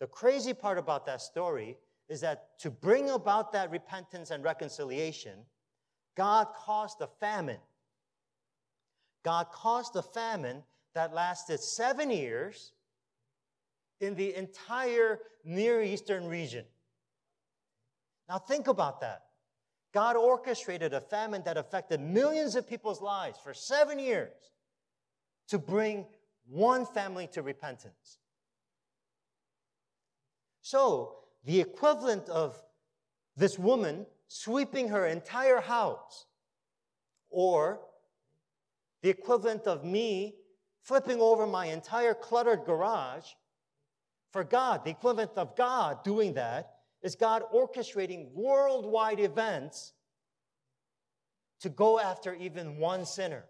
the 0.00 0.06
crazy 0.06 0.54
part 0.54 0.78
about 0.78 1.06
that 1.06 1.20
story 1.20 1.76
is 2.08 2.20
that 2.22 2.58
to 2.58 2.70
bring 2.70 3.10
about 3.10 3.52
that 3.52 3.70
repentance 3.70 4.30
and 4.30 4.42
reconciliation, 4.42 5.38
God 6.16 6.48
caused 6.54 7.00
a 7.00 7.06
famine. 7.06 7.60
God 9.22 9.46
caused 9.52 9.94
a 9.96 10.02
famine 10.02 10.62
that 10.94 11.14
lasted 11.14 11.60
seven 11.60 12.10
years 12.10 12.72
in 14.00 14.14
the 14.14 14.34
entire 14.34 15.20
Near 15.44 15.82
Eastern 15.82 16.26
region. 16.26 16.64
Now, 18.28 18.38
think 18.38 18.68
about 18.68 19.00
that. 19.00 19.24
God 19.92 20.16
orchestrated 20.16 20.94
a 20.94 21.00
famine 21.00 21.42
that 21.44 21.56
affected 21.56 22.00
millions 22.00 22.54
of 22.54 22.68
people's 22.68 23.00
lives 23.00 23.38
for 23.42 23.52
seven 23.52 23.98
years 23.98 24.32
to 25.48 25.58
bring 25.58 26.06
one 26.48 26.86
family 26.86 27.28
to 27.32 27.42
repentance. 27.42 28.18
So, 30.62 31.16
the 31.44 31.60
equivalent 31.60 32.28
of 32.28 32.62
this 33.36 33.58
woman 33.58 34.06
sweeping 34.28 34.88
her 34.88 35.06
entire 35.06 35.60
house, 35.60 36.26
or 37.30 37.80
the 39.02 39.08
equivalent 39.08 39.66
of 39.66 39.84
me 39.84 40.36
flipping 40.82 41.20
over 41.20 41.46
my 41.46 41.66
entire 41.66 42.14
cluttered 42.14 42.64
garage, 42.64 43.26
for 44.32 44.44
God, 44.44 44.84
the 44.84 44.90
equivalent 44.90 45.32
of 45.36 45.56
God 45.56 46.04
doing 46.04 46.34
that 46.34 46.79
is 47.02 47.14
God 47.14 47.42
orchestrating 47.54 48.30
worldwide 48.32 49.20
events 49.20 49.92
to 51.60 51.68
go 51.68 51.98
after 51.98 52.34
even 52.34 52.78
one 52.78 53.04
sinner. 53.04 53.44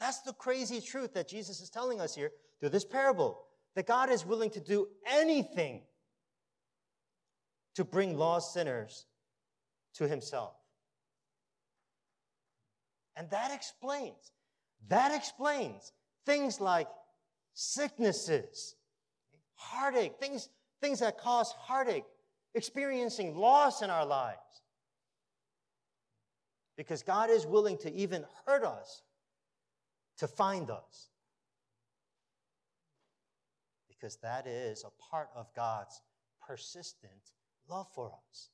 That's 0.00 0.20
the 0.22 0.32
crazy 0.32 0.80
truth 0.80 1.14
that 1.14 1.28
Jesus 1.28 1.60
is 1.60 1.70
telling 1.70 2.00
us 2.00 2.14
here 2.14 2.30
through 2.60 2.70
this 2.70 2.84
parable 2.84 3.44
that 3.74 3.86
God 3.86 4.10
is 4.10 4.24
willing 4.24 4.50
to 4.50 4.60
do 4.60 4.88
anything 5.06 5.82
to 7.74 7.84
bring 7.84 8.16
lost 8.16 8.52
sinners 8.52 9.06
to 9.94 10.08
himself. 10.08 10.54
And 13.16 13.28
that 13.30 13.52
explains, 13.52 14.32
that 14.88 15.14
explains 15.14 15.92
things 16.24 16.60
like 16.60 16.88
sicknesses, 17.54 18.76
heartache, 19.54 20.18
things, 20.20 20.48
things 20.80 21.00
that 21.00 21.18
cause 21.18 21.52
heartache, 21.52 22.04
experiencing 22.54 23.36
loss 23.36 23.82
in 23.82 23.90
our 23.90 24.06
lives. 24.06 24.38
Because 26.76 27.02
God 27.02 27.30
is 27.30 27.44
willing 27.44 27.76
to 27.78 27.92
even 27.92 28.24
hurt 28.46 28.64
us 28.64 29.02
to 30.18 30.28
find 30.28 30.70
us. 30.70 31.10
Because 33.88 34.16
that 34.22 34.46
is 34.46 34.84
a 34.84 35.10
part 35.10 35.28
of 35.34 35.52
God's 35.54 36.00
persistent 36.46 37.32
love 37.68 37.88
for 37.94 38.12
us. 38.30 38.50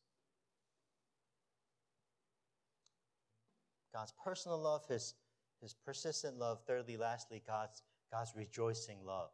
God's 3.92 4.12
personal 4.24 4.58
love, 4.58 4.84
his, 4.88 5.14
his 5.60 5.74
persistent 5.74 6.38
love. 6.38 6.60
Thirdly, 6.66 6.96
lastly, 6.96 7.42
God's, 7.46 7.82
God's 8.10 8.32
rejoicing 8.34 8.98
love. 9.04 9.30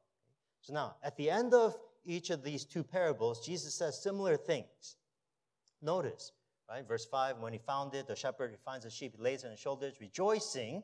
So 0.60 0.74
now, 0.74 0.96
at 1.02 1.16
the 1.16 1.30
end 1.30 1.54
of 1.54 1.76
each 2.04 2.30
of 2.30 2.42
these 2.42 2.64
two 2.64 2.82
parables, 2.82 3.44
Jesus 3.44 3.74
says 3.74 4.02
similar 4.02 4.36
things. 4.36 4.96
Notice, 5.82 6.32
right? 6.68 6.86
Verse 6.86 7.06
5 7.06 7.38
when 7.38 7.52
he 7.52 7.58
found 7.58 7.94
it, 7.94 8.06
the 8.06 8.16
shepherd 8.16 8.56
finds 8.64 8.84
the 8.84 8.90
sheep, 8.90 9.14
he 9.16 9.22
lays 9.22 9.42
it 9.44 9.46
on 9.46 9.50
his 9.52 9.60
shoulders, 9.60 10.00
rejoicing 10.00 10.82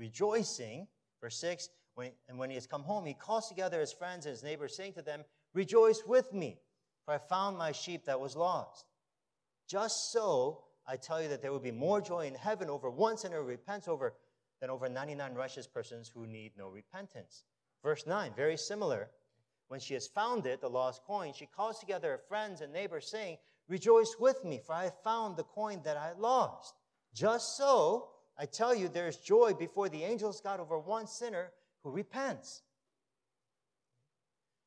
rejoicing. 0.00 0.88
Verse 1.20 1.38
6 1.38 1.68
when, 1.94 2.10
And 2.28 2.38
when 2.38 2.50
he 2.50 2.56
has 2.56 2.66
come 2.66 2.82
home, 2.82 3.04
he 3.04 3.14
calls 3.14 3.48
together 3.48 3.80
his 3.80 3.92
friends 3.92 4.26
and 4.26 4.32
his 4.32 4.42
neighbors, 4.42 4.76
saying 4.76 4.94
to 4.94 5.02
them, 5.02 5.24
Rejoice 5.52 6.02
with 6.06 6.32
me, 6.32 6.58
for 7.04 7.14
I 7.14 7.18
found 7.18 7.58
my 7.58 7.72
sheep 7.72 8.06
that 8.06 8.20
was 8.20 8.36
lost. 8.36 8.86
Just 9.68 10.12
so, 10.12 10.64
I 10.86 10.96
tell 10.96 11.22
you 11.22 11.28
that 11.28 11.42
there 11.42 11.52
will 11.52 11.60
be 11.60 11.70
more 11.70 12.00
joy 12.00 12.26
in 12.26 12.34
heaven 12.34 12.70
over 12.70 12.90
one 12.90 13.16
sinner 13.16 13.42
who 13.42 13.46
repents 13.46 13.86
over 13.86 14.14
than 14.60 14.70
over 14.70 14.88
99 14.88 15.34
righteous 15.34 15.66
persons 15.66 16.10
who 16.12 16.26
need 16.26 16.52
no 16.56 16.68
repentance. 16.68 17.44
Verse 17.82 18.06
9, 18.06 18.32
very 18.36 18.56
similar. 18.56 19.10
When 19.70 19.78
she 19.78 19.94
has 19.94 20.08
found 20.08 20.46
it, 20.46 20.60
the 20.60 20.68
lost 20.68 21.04
coin, 21.04 21.32
she 21.32 21.46
calls 21.46 21.78
together 21.78 22.10
her 22.10 22.20
friends 22.26 22.60
and 22.60 22.72
neighbors, 22.72 23.08
saying, 23.08 23.38
Rejoice 23.68 24.16
with 24.18 24.44
me, 24.44 24.60
for 24.66 24.72
I 24.72 24.82
have 24.82 25.00
found 25.04 25.36
the 25.36 25.44
coin 25.44 25.80
that 25.84 25.96
I 25.96 26.10
lost. 26.18 26.74
Just 27.14 27.56
so, 27.56 28.08
I 28.36 28.46
tell 28.46 28.74
you, 28.74 28.88
there 28.88 29.06
is 29.06 29.18
joy 29.18 29.52
before 29.54 29.88
the 29.88 30.02
angels 30.02 30.40
God 30.40 30.58
over 30.58 30.76
one 30.76 31.06
sinner 31.06 31.52
who 31.84 31.92
repents. 31.92 32.62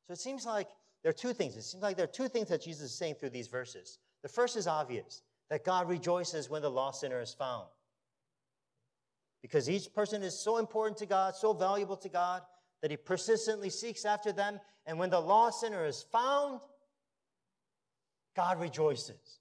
So 0.06 0.14
it 0.14 0.18
seems 0.20 0.46
like 0.46 0.68
there 1.02 1.10
are 1.10 1.12
two 1.12 1.34
things. 1.34 1.54
It 1.58 1.64
seems 1.64 1.82
like 1.82 1.98
there 1.98 2.04
are 2.04 2.06
two 2.06 2.28
things 2.28 2.48
that 2.48 2.62
Jesus 2.62 2.90
is 2.90 2.96
saying 2.96 3.16
through 3.16 3.28
these 3.28 3.48
verses. 3.48 3.98
The 4.22 4.30
first 4.30 4.56
is 4.56 4.66
obvious 4.66 5.20
that 5.50 5.66
God 5.66 5.86
rejoices 5.86 6.48
when 6.48 6.62
the 6.62 6.70
lost 6.70 7.02
sinner 7.02 7.20
is 7.20 7.34
found. 7.34 7.66
Because 9.42 9.68
each 9.68 9.92
person 9.92 10.22
is 10.22 10.38
so 10.38 10.56
important 10.56 10.96
to 10.96 11.06
God, 11.06 11.36
so 11.36 11.52
valuable 11.52 11.98
to 11.98 12.08
God, 12.08 12.40
that 12.84 12.90
he 12.90 12.98
persistently 12.98 13.70
seeks 13.70 14.04
after 14.04 14.30
them. 14.30 14.60
And 14.84 14.98
when 14.98 15.08
the 15.08 15.18
lost 15.18 15.62
sinner 15.62 15.86
is 15.86 16.04
found, 16.12 16.60
God 18.36 18.60
rejoices. 18.60 19.38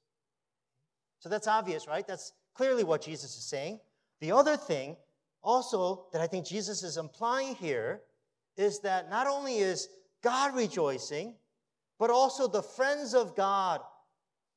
So 1.20 1.28
that's 1.28 1.46
obvious, 1.46 1.86
right? 1.86 2.08
That's 2.08 2.32
clearly 2.54 2.86
what 2.86 3.02
Jesus 3.02 3.36
is 3.36 3.44
saying. 3.44 3.82
The 4.22 4.32
other 4.32 4.56
thing 4.56 4.96
also 5.42 6.06
that 6.14 6.22
I 6.22 6.28
think 6.28 6.46
Jesus 6.46 6.84
is 6.84 6.96
implying 6.96 7.56
here 7.56 8.00
is 8.56 8.80
that 8.80 9.10
not 9.10 9.28
only 9.28 9.58
is 9.58 9.90
God 10.22 10.56
rejoicing, 10.56 11.36
but 12.00 12.10
also 12.10 12.48
the 12.48 12.64
friends 12.64 13.14
of 13.14 13.36
God 13.36 13.82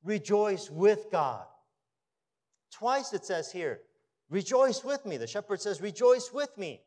rejoice 0.04 0.70
with 0.70 1.10
God. 1.10 1.44
Twice 2.70 3.12
it 3.12 3.24
says 3.24 3.50
here, 3.50 3.80
rejoice 4.30 4.84
with 4.84 5.04
me. 5.04 5.16
The 5.16 5.26
shepherd 5.26 5.60
says, 5.60 5.80
rejoice 5.80 6.32
with 6.32 6.56
me. 6.56 6.82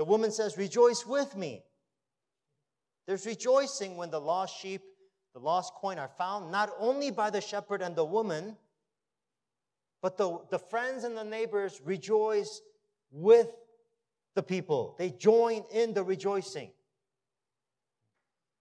The 0.00 0.06
woman 0.06 0.32
says, 0.32 0.56
rejoice 0.56 1.04
with 1.04 1.36
me. 1.36 1.62
There's 3.06 3.26
rejoicing 3.26 3.98
when 3.98 4.10
the 4.10 4.18
lost 4.18 4.58
sheep, 4.58 4.80
the 5.34 5.40
lost 5.40 5.74
coin 5.74 5.98
are 5.98 6.08
found, 6.08 6.50
not 6.50 6.70
only 6.78 7.10
by 7.10 7.28
the 7.28 7.42
shepherd 7.42 7.82
and 7.82 7.94
the 7.94 8.06
woman, 8.06 8.56
but 10.00 10.16
the, 10.16 10.38
the 10.48 10.58
friends 10.58 11.04
and 11.04 11.14
the 11.14 11.22
neighbors 11.22 11.82
rejoice 11.84 12.62
with 13.10 13.48
the 14.34 14.42
people. 14.42 14.94
They 14.98 15.10
join 15.10 15.64
in 15.70 15.92
the 15.92 16.02
rejoicing. 16.02 16.70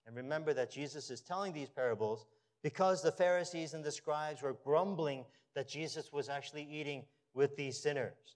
And 0.08 0.17
remember 0.17 0.54
that 0.56 0.69
Jesus 0.69 1.10
is 1.10 1.21
telling 1.21 1.54
these 1.54 1.69
parables 1.69 2.25
because 2.63 3.02
the 3.02 3.13
Pharisees 3.13 3.73
and 3.73 3.82
the 3.82 3.93
scribes 3.93 4.41
were 4.41 4.58
grumbling 4.65 5.23
that 5.56 5.69
Jesus 5.69 6.12
was 6.12 6.28
actually 6.28 6.67
eating 6.69 7.06
with 7.34 7.56
these 7.56 7.82
sinners. 7.82 8.36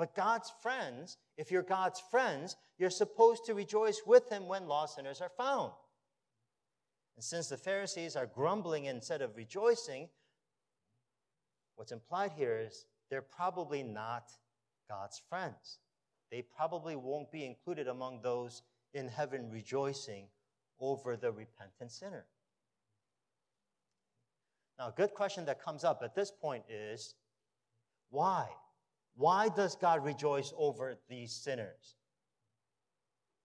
But 0.00 0.14
God's 0.14 0.50
friends, 0.62 1.18
if 1.36 1.50
you're 1.50 1.62
God's 1.62 2.02
friends, 2.10 2.56
you're 2.78 2.88
supposed 2.88 3.44
to 3.44 3.54
rejoice 3.54 4.00
with 4.06 4.30
him 4.30 4.48
when 4.48 4.66
lost 4.66 4.96
sinners 4.96 5.20
are 5.20 5.28
found. 5.28 5.72
And 7.16 7.22
since 7.22 7.50
the 7.50 7.58
Pharisees 7.58 8.16
are 8.16 8.24
grumbling 8.24 8.86
instead 8.86 9.20
of 9.20 9.36
rejoicing, 9.36 10.08
What's 11.76 11.92
implied 11.92 12.32
here 12.32 12.58
is 12.66 12.86
they're 13.10 13.22
probably 13.22 13.82
not 13.82 14.32
God's 14.88 15.20
friends. 15.30 15.80
They 16.30 16.42
probably 16.42 16.96
won't 16.96 17.30
be 17.30 17.44
included 17.44 17.88
among 17.88 18.20
those 18.20 18.62
in 18.92 19.08
heaven 19.08 19.50
rejoicing 19.50 20.28
over 20.78 21.16
the 21.16 21.32
repentant 21.32 21.90
sinner. 21.90 22.24
Now, 24.78 24.88
a 24.88 24.94
good 24.94 25.14
question 25.14 25.44
that 25.46 25.62
comes 25.62 25.84
up 25.84 26.02
at 26.02 26.14
this 26.14 26.30
point 26.30 26.64
is 26.70 27.14
why? 28.10 28.48
Why 29.16 29.48
does 29.48 29.76
God 29.76 30.04
rejoice 30.04 30.52
over 30.56 30.96
these 31.08 31.32
sinners? 31.32 31.96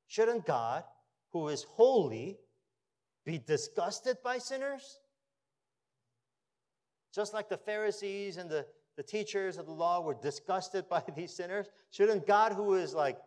Shouldn't 0.07 0.45
God, 0.45 0.83
who 1.31 1.49
is 1.49 1.63
holy, 1.63 2.37
be 3.25 3.37
disgusted 3.39 4.17
by 4.23 4.37
sinners? 4.37 4.99
Just 7.13 7.33
like 7.33 7.49
the 7.49 7.57
Pharisees 7.57 8.37
and 8.37 8.49
the 8.49 8.65
the 8.95 9.03
teachers 9.03 9.57
of 9.57 9.65
the 9.65 9.71
law 9.71 10.01
were 10.01 10.15
disgusted 10.21 10.87
by 10.89 11.03
these 11.15 11.35
sinners? 11.35 11.67
Shouldn't 11.91 12.27
God, 12.27 12.53
who 12.53 12.75
is 12.75 12.93
like 12.93 13.17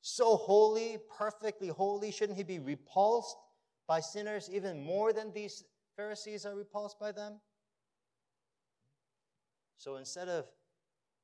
so 0.00 0.36
holy, 0.36 0.98
perfectly 1.16 1.68
holy, 1.68 2.10
shouldn't 2.10 2.36
he 2.36 2.44
be 2.44 2.58
repulsed 2.58 3.36
by 3.86 4.00
sinners 4.00 4.50
even 4.52 4.82
more 4.84 5.12
than 5.12 5.32
these 5.32 5.64
Pharisees 5.96 6.44
are 6.44 6.56
repulsed 6.56 6.98
by 6.98 7.12
them? 7.12 7.34
So 9.76 9.96
instead 9.96 10.28
of 10.28 10.46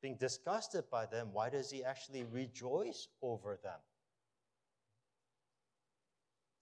being 0.01 0.17
disgusted 0.17 0.85
by 0.91 1.07
them, 1.07 1.29
why 1.33 1.51
does 1.51 1.71
he 1.71 1.85
actually 1.85 2.25
rejoice 2.25 3.09
over 3.23 3.59
them? 3.63 3.81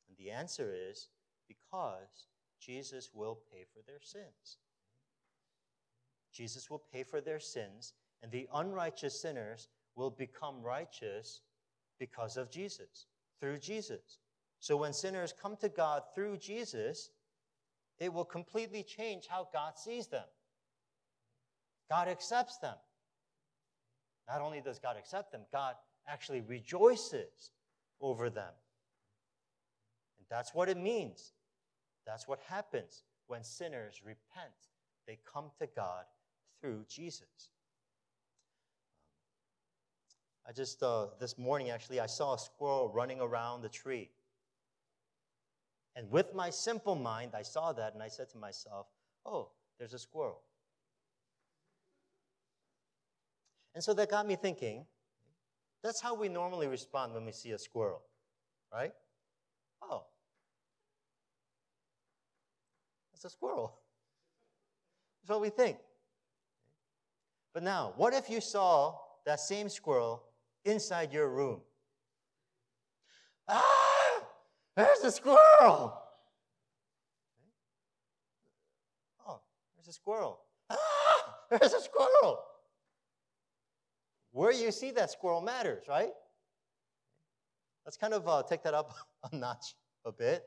And 0.08 0.16
the 0.16 0.30
answer 0.30 0.72
is 0.74 1.08
because 1.48 2.26
Jesus 2.60 3.10
will 3.12 3.38
pay 3.52 3.64
for 3.72 3.80
their 3.86 4.00
sins. 4.00 4.58
Jesus 6.32 6.70
will 6.70 6.82
pay 6.92 7.02
for 7.02 7.20
their 7.20 7.40
sins, 7.40 7.94
and 8.22 8.30
the 8.30 8.48
unrighteous 8.54 9.20
sinners 9.20 9.68
will 9.94 10.10
become 10.10 10.62
righteous 10.62 11.42
because 11.98 12.36
of 12.36 12.50
Jesus, 12.50 13.06
through 13.40 13.58
Jesus. 13.58 14.18
So 14.60 14.76
when 14.76 14.92
sinners 14.92 15.34
come 15.40 15.56
to 15.56 15.68
God 15.68 16.02
through 16.14 16.38
Jesus, 16.38 17.10
it 17.98 18.12
will 18.12 18.24
completely 18.24 18.82
change 18.82 19.26
how 19.28 19.48
God 19.52 19.78
sees 19.78 20.06
them. 20.08 20.24
God 21.90 22.08
accepts 22.08 22.58
them. 22.58 22.74
Not 24.28 24.40
only 24.40 24.60
does 24.60 24.78
God 24.78 24.96
accept 24.96 25.32
them, 25.32 25.42
God 25.52 25.74
actually 26.08 26.40
rejoices 26.40 27.50
over 28.00 28.28
them. 28.28 28.52
And 30.18 30.26
that's 30.30 30.54
what 30.54 30.68
it 30.68 30.76
means. 30.76 31.32
That's 32.06 32.26
what 32.26 32.40
happens 32.48 33.04
when 33.26 33.42
sinners 33.42 34.02
repent. 34.04 34.54
They 35.06 35.18
come 35.32 35.50
to 35.60 35.68
God 35.74 36.04
through 36.60 36.84
Jesus. 36.88 37.50
I 40.48 40.52
just, 40.52 40.82
uh, 40.82 41.06
this 41.18 41.38
morning 41.38 41.70
actually, 41.70 41.98
I 41.98 42.06
saw 42.06 42.34
a 42.34 42.38
squirrel 42.38 42.90
running 42.94 43.20
around 43.20 43.62
the 43.62 43.68
tree. 43.68 44.10
And 45.96 46.10
with 46.10 46.34
my 46.34 46.50
simple 46.50 46.94
mind, 46.94 47.32
I 47.34 47.42
saw 47.42 47.72
that 47.72 47.94
and 47.94 48.02
I 48.02 48.08
said 48.08 48.28
to 48.30 48.38
myself, 48.38 48.86
oh, 49.24 49.48
there's 49.78 49.94
a 49.94 49.98
squirrel. 49.98 50.42
And 53.76 53.84
so 53.84 53.92
that 53.92 54.10
got 54.10 54.26
me 54.26 54.36
thinking 54.36 54.86
that's 55.82 56.00
how 56.00 56.14
we 56.14 56.30
normally 56.30 56.66
respond 56.66 57.12
when 57.12 57.26
we 57.26 57.30
see 57.30 57.50
a 57.50 57.58
squirrel, 57.58 58.00
right? 58.72 58.92
Oh, 59.82 60.04
it's 63.12 63.26
a 63.26 63.30
squirrel. 63.30 63.74
That's 65.22 65.30
what 65.30 65.42
we 65.42 65.50
think. 65.50 65.76
But 67.52 67.62
now, 67.62 67.92
what 67.96 68.14
if 68.14 68.30
you 68.30 68.40
saw 68.40 68.94
that 69.26 69.40
same 69.40 69.68
squirrel 69.68 70.22
inside 70.64 71.12
your 71.12 71.28
room? 71.28 71.60
Ah, 73.46 74.22
there's 74.74 75.00
a 75.04 75.10
squirrel. 75.12 76.00
Oh, 79.28 79.40
there's 79.76 79.88
a 79.88 79.92
squirrel. 79.92 80.40
Ah, 80.70 81.34
there's 81.50 81.74
a 81.74 81.80
squirrel. 81.80 82.40
Where 84.36 84.52
you 84.52 84.70
see 84.70 84.90
that 84.90 85.10
squirrel 85.10 85.40
matters, 85.40 85.84
right? 85.88 86.10
Let's 87.86 87.96
kind 87.96 88.12
of 88.12 88.28
uh, 88.28 88.42
take 88.42 88.62
that 88.64 88.74
up 88.74 88.92
a 89.32 89.34
notch 89.34 89.74
a 90.04 90.12
bit. 90.12 90.44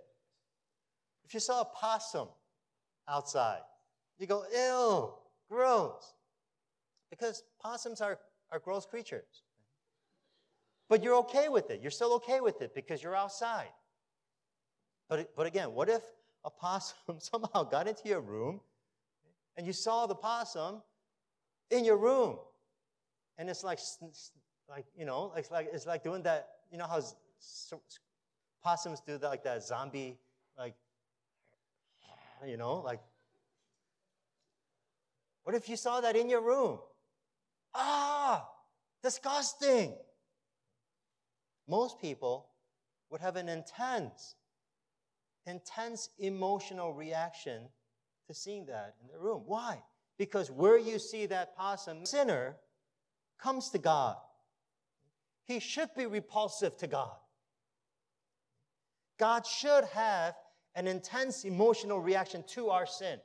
If 1.25 1.33
you 1.33 1.39
saw 1.39 1.61
a 1.61 1.65
possum 1.65 2.27
outside, 3.07 3.61
you 4.19 4.27
go, 4.27 4.43
ew, 4.53 5.11
gross. 5.49 6.13
Because 7.09 7.41
possums 7.59 7.99
are, 7.99 8.19
are 8.51 8.59
gross 8.59 8.85
creatures. 8.85 9.41
But 10.87 11.03
you're 11.03 11.15
okay 11.15 11.49
with 11.49 11.71
it. 11.71 11.81
You're 11.81 11.89
still 11.89 12.13
okay 12.13 12.41
with 12.41 12.61
it 12.61 12.75
because 12.75 13.01
you're 13.01 13.15
outside. 13.15 13.73
But, 15.09 15.35
but 15.35 15.47
again, 15.47 15.73
what 15.73 15.89
if 15.89 16.03
a 16.45 16.51
possum 16.51 16.95
somehow 17.17 17.63
got 17.63 17.87
into 17.87 18.07
your 18.07 18.21
room 18.21 18.61
and 19.57 19.65
you 19.65 19.73
saw 19.73 20.05
the 20.05 20.13
possum 20.13 20.83
in 21.71 21.83
your 21.83 21.97
room? 21.97 22.37
And 23.39 23.49
it's 23.49 23.63
like, 23.63 23.79
like 24.67 24.85
you 24.95 25.05
know, 25.05 25.31
it's 25.35 25.49
like, 25.49 25.69
it's 25.71 25.87
like 25.87 26.03
doing 26.03 26.21
that, 26.23 26.49
you 26.71 26.77
know 26.77 26.85
how 26.85 27.01
possums 28.61 28.99
do 28.99 29.17
that, 29.17 29.27
like 29.27 29.45
that 29.45 29.63
zombie, 29.63 30.19
like, 30.57 30.75
you 32.45 32.57
know, 32.57 32.81
like, 32.81 32.99
what 35.43 35.55
if 35.55 35.69
you 35.69 35.77
saw 35.77 36.01
that 36.01 36.17
in 36.17 36.29
your 36.29 36.41
room? 36.41 36.79
Ah, 37.73 38.45
disgusting. 39.01 39.95
Most 41.65 42.01
people 42.01 42.49
would 43.09 43.21
have 43.21 43.37
an 43.37 43.47
intense, 43.47 44.35
intense 45.45 46.09
emotional 46.19 46.93
reaction 46.93 47.69
to 48.27 48.33
seeing 48.33 48.65
that 48.65 48.95
in 49.01 49.07
their 49.07 49.19
room. 49.19 49.43
Why? 49.45 49.81
Because 50.17 50.51
where 50.51 50.77
you 50.77 50.99
see 50.99 51.25
that 51.27 51.55
possum 51.55 52.05
sinner 52.05 52.57
comes 53.41 53.69
to 53.71 53.77
God, 53.77 54.17
he 55.45 55.59
should 55.59 55.89
be 55.97 56.05
repulsive 56.05 56.77
to 56.77 56.87
God. 56.87 57.15
God 59.17 59.45
should 59.45 59.83
have 59.85 60.35
an 60.75 60.87
intense 60.87 61.43
emotional 61.43 61.99
reaction 61.99 62.43
to 62.49 62.69
our 62.69 62.85
sin. 62.85 63.19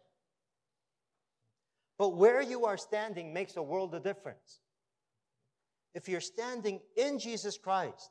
But 1.99 2.17
where 2.17 2.43
you 2.43 2.65
are 2.65 2.77
standing 2.77 3.33
makes 3.33 3.57
a 3.57 3.63
world 3.63 3.95
of 3.95 4.03
difference. 4.03 4.61
If 5.95 6.09
you're 6.09 6.21
standing 6.21 6.81
in 6.97 7.19
Jesus 7.19 7.57
Christ, 7.57 8.11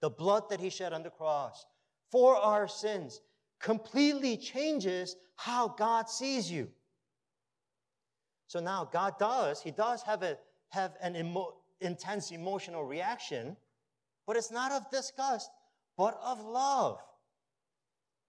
the 0.00 0.10
blood 0.10 0.44
that 0.50 0.60
he 0.60 0.70
shed 0.70 0.92
on 0.92 1.02
the 1.02 1.10
cross 1.10 1.66
for 2.12 2.36
our 2.36 2.68
sins 2.68 3.20
completely 3.60 4.36
changes 4.36 5.16
how 5.34 5.68
God 5.68 6.08
sees 6.08 6.50
you. 6.50 6.68
So 8.46 8.60
now 8.60 8.88
God 8.90 9.18
does, 9.18 9.60
he 9.60 9.72
does 9.72 10.02
have, 10.02 10.22
a, 10.22 10.38
have 10.70 10.94
an 11.00 11.16
emo- 11.16 11.54
intense 11.80 12.30
emotional 12.30 12.84
reaction, 12.84 13.56
but 14.26 14.36
it's 14.36 14.50
not 14.50 14.72
of 14.72 14.90
disgust, 14.90 15.50
but 15.96 16.18
of 16.22 16.44
love. 16.44 16.98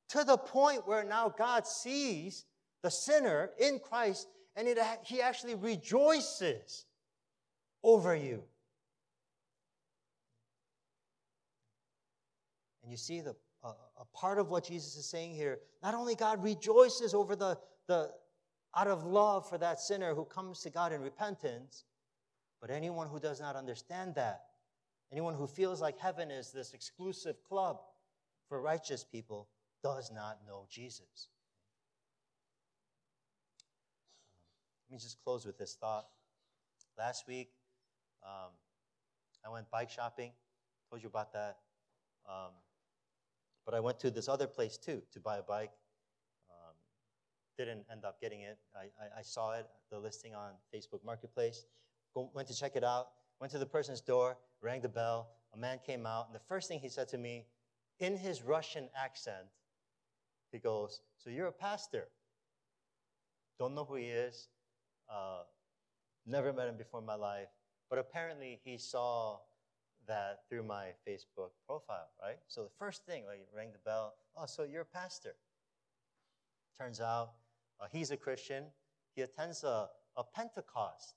To 0.10 0.24
the 0.24 0.38
point 0.38 0.88
where 0.88 1.04
now 1.04 1.34
God 1.38 1.68
sees 1.68 2.46
the 2.82 2.90
sinner 2.90 3.52
in 3.60 3.80
Christ, 3.80 4.28
and 4.56 4.68
it, 4.68 4.80
he 5.04 5.22
actually 5.22 5.56
rejoices 5.56 6.86
over 7.84 8.16
you. 8.16 8.44
And 12.82 12.92
you 12.92 12.98
see 12.98 13.22
the 13.22 13.36
uh, 13.64 13.74
a 14.00 14.06
part 14.18 14.40
of 14.40 14.50
what 14.50 14.66
Jesus 14.66 14.96
is 14.96 15.06
saying 15.06 15.36
here. 15.36 15.60
Not 15.84 15.94
only 15.94 16.16
God 16.16 16.42
rejoices 16.42 17.14
over 17.14 17.36
the, 17.36 17.58
the 17.88 18.12
out 18.76 18.88
of 18.88 19.04
love 19.04 19.50
for 19.50 19.58
that 19.58 19.80
sinner 19.80 20.16
who 20.16 20.24
comes 20.26 20.62
to 20.62 20.70
God 20.70 20.94
in 20.94 21.02
repentance, 21.02 21.84
but 22.62 22.70
anyone 22.70 23.08
who 23.08 23.20
does 23.20 23.40
not 23.40 23.56
understand 23.56 24.16
that, 24.16 24.46
anyone 25.12 25.34
who 25.34 25.48
feels 25.48 25.82
like 25.82 25.98
heaven 25.98 26.32
is 26.32 26.52
this 26.52 26.74
exclusive 26.74 27.44
club 27.44 27.80
for 28.48 28.62
righteous 28.62 29.04
people, 29.04 29.48
does 29.84 30.12
not 30.12 30.40
know 30.46 30.66
Jesus. 30.70 31.30
Let 34.90 34.96
me 34.96 35.00
just 35.00 35.24
close 35.24 35.46
with 35.46 35.58
this 35.58 35.76
thought. 35.80 36.08
Last 36.98 37.28
week, 37.28 37.52
um, 38.24 38.52
I 39.46 39.50
went 39.50 39.70
bike 39.70 39.90
shopping. 39.90 40.32
Told 40.90 41.04
you 41.04 41.10
about 41.10 41.32
that. 41.34 41.60
Um, 42.28 42.52
but 43.66 43.74
I 43.74 43.80
went 43.80 44.00
to 44.00 44.12
this 44.12 44.28
other 44.28 44.48
place 44.48 44.78
too 44.78 45.02
to 45.14 45.20
buy 45.20 45.38
a 45.38 45.44
bike. 45.44 45.72
Um, 46.50 46.76
didn't 47.58 47.86
end 47.92 48.04
up 48.04 48.20
getting 48.20 48.42
it. 48.42 48.58
I, 48.76 48.86
I, 49.02 49.20
I, 49.20 49.22
saw 49.22 49.54
it, 49.54 49.68
the 49.92 50.00
listing 50.00 50.34
on 50.34 50.54
Facebook 50.74 51.06
Marketplace. 51.06 51.66
Went 52.34 52.48
to 52.48 52.56
check 52.56 52.76
it 52.76 52.84
out. 52.84 53.10
Went 53.40 53.52
to 53.54 53.60
the 53.60 53.66
person's 53.66 54.02
door, 54.02 54.38
rang 54.62 54.82
the 54.82 54.90
bell. 54.90 55.30
A 55.54 55.58
man 55.58 55.80
came 55.86 56.06
out, 56.06 56.28
and 56.28 56.36
the 56.36 56.46
first 56.48 56.68
thing 56.68 56.80
he 56.80 56.90
said 56.90 57.08
to 57.10 57.18
me, 57.18 57.46
in 58.00 58.16
his 58.16 58.44
Russian 58.44 58.90
accent, 58.96 59.48
he 60.52 60.60
goes, 60.60 61.02
"So 61.18 61.30
you're 61.30 61.48
a 61.48 61.52
pastor?" 61.52 62.08
Don't 63.58 63.76
know 63.76 63.84
who 63.84 63.96
he 63.96 64.06
is. 64.06 64.50
Uh, 65.10 65.44
never 66.26 66.54
met 66.54 66.68
him 66.68 66.78
before 66.78 67.00
in 67.00 67.06
my 67.06 67.16
life, 67.16 67.50
but 67.90 68.00
apparently 68.00 68.60
he 68.64 68.78
saw 68.78 69.40
that 70.08 70.48
through 70.48 70.64
my 70.64 70.88
Facebook 71.08 71.52
profile, 71.68 72.10
right? 72.22 72.38
So 72.48 72.64
the 72.64 72.70
first 72.78 73.06
thing, 73.06 73.26
like, 73.26 73.48
rang 73.56 73.72
the 73.72 73.80
bell. 73.80 74.16
Oh, 74.36 74.46
so 74.46 74.64
you're 74.64 74.82
a 74.82 74.86
pastor. 74.86 75.36
Turns 76.78 77.02
out 77.02 77.32
uh, 77.80 77.88
he's 77.92 78.12
a 78.12 78.18
Christian. 78.18 78.66
He 79.16 79.22
attends 79.22 79.64
a, 79.64 79.90
a 80.16 80.24
Pentecost, 80.24 81.16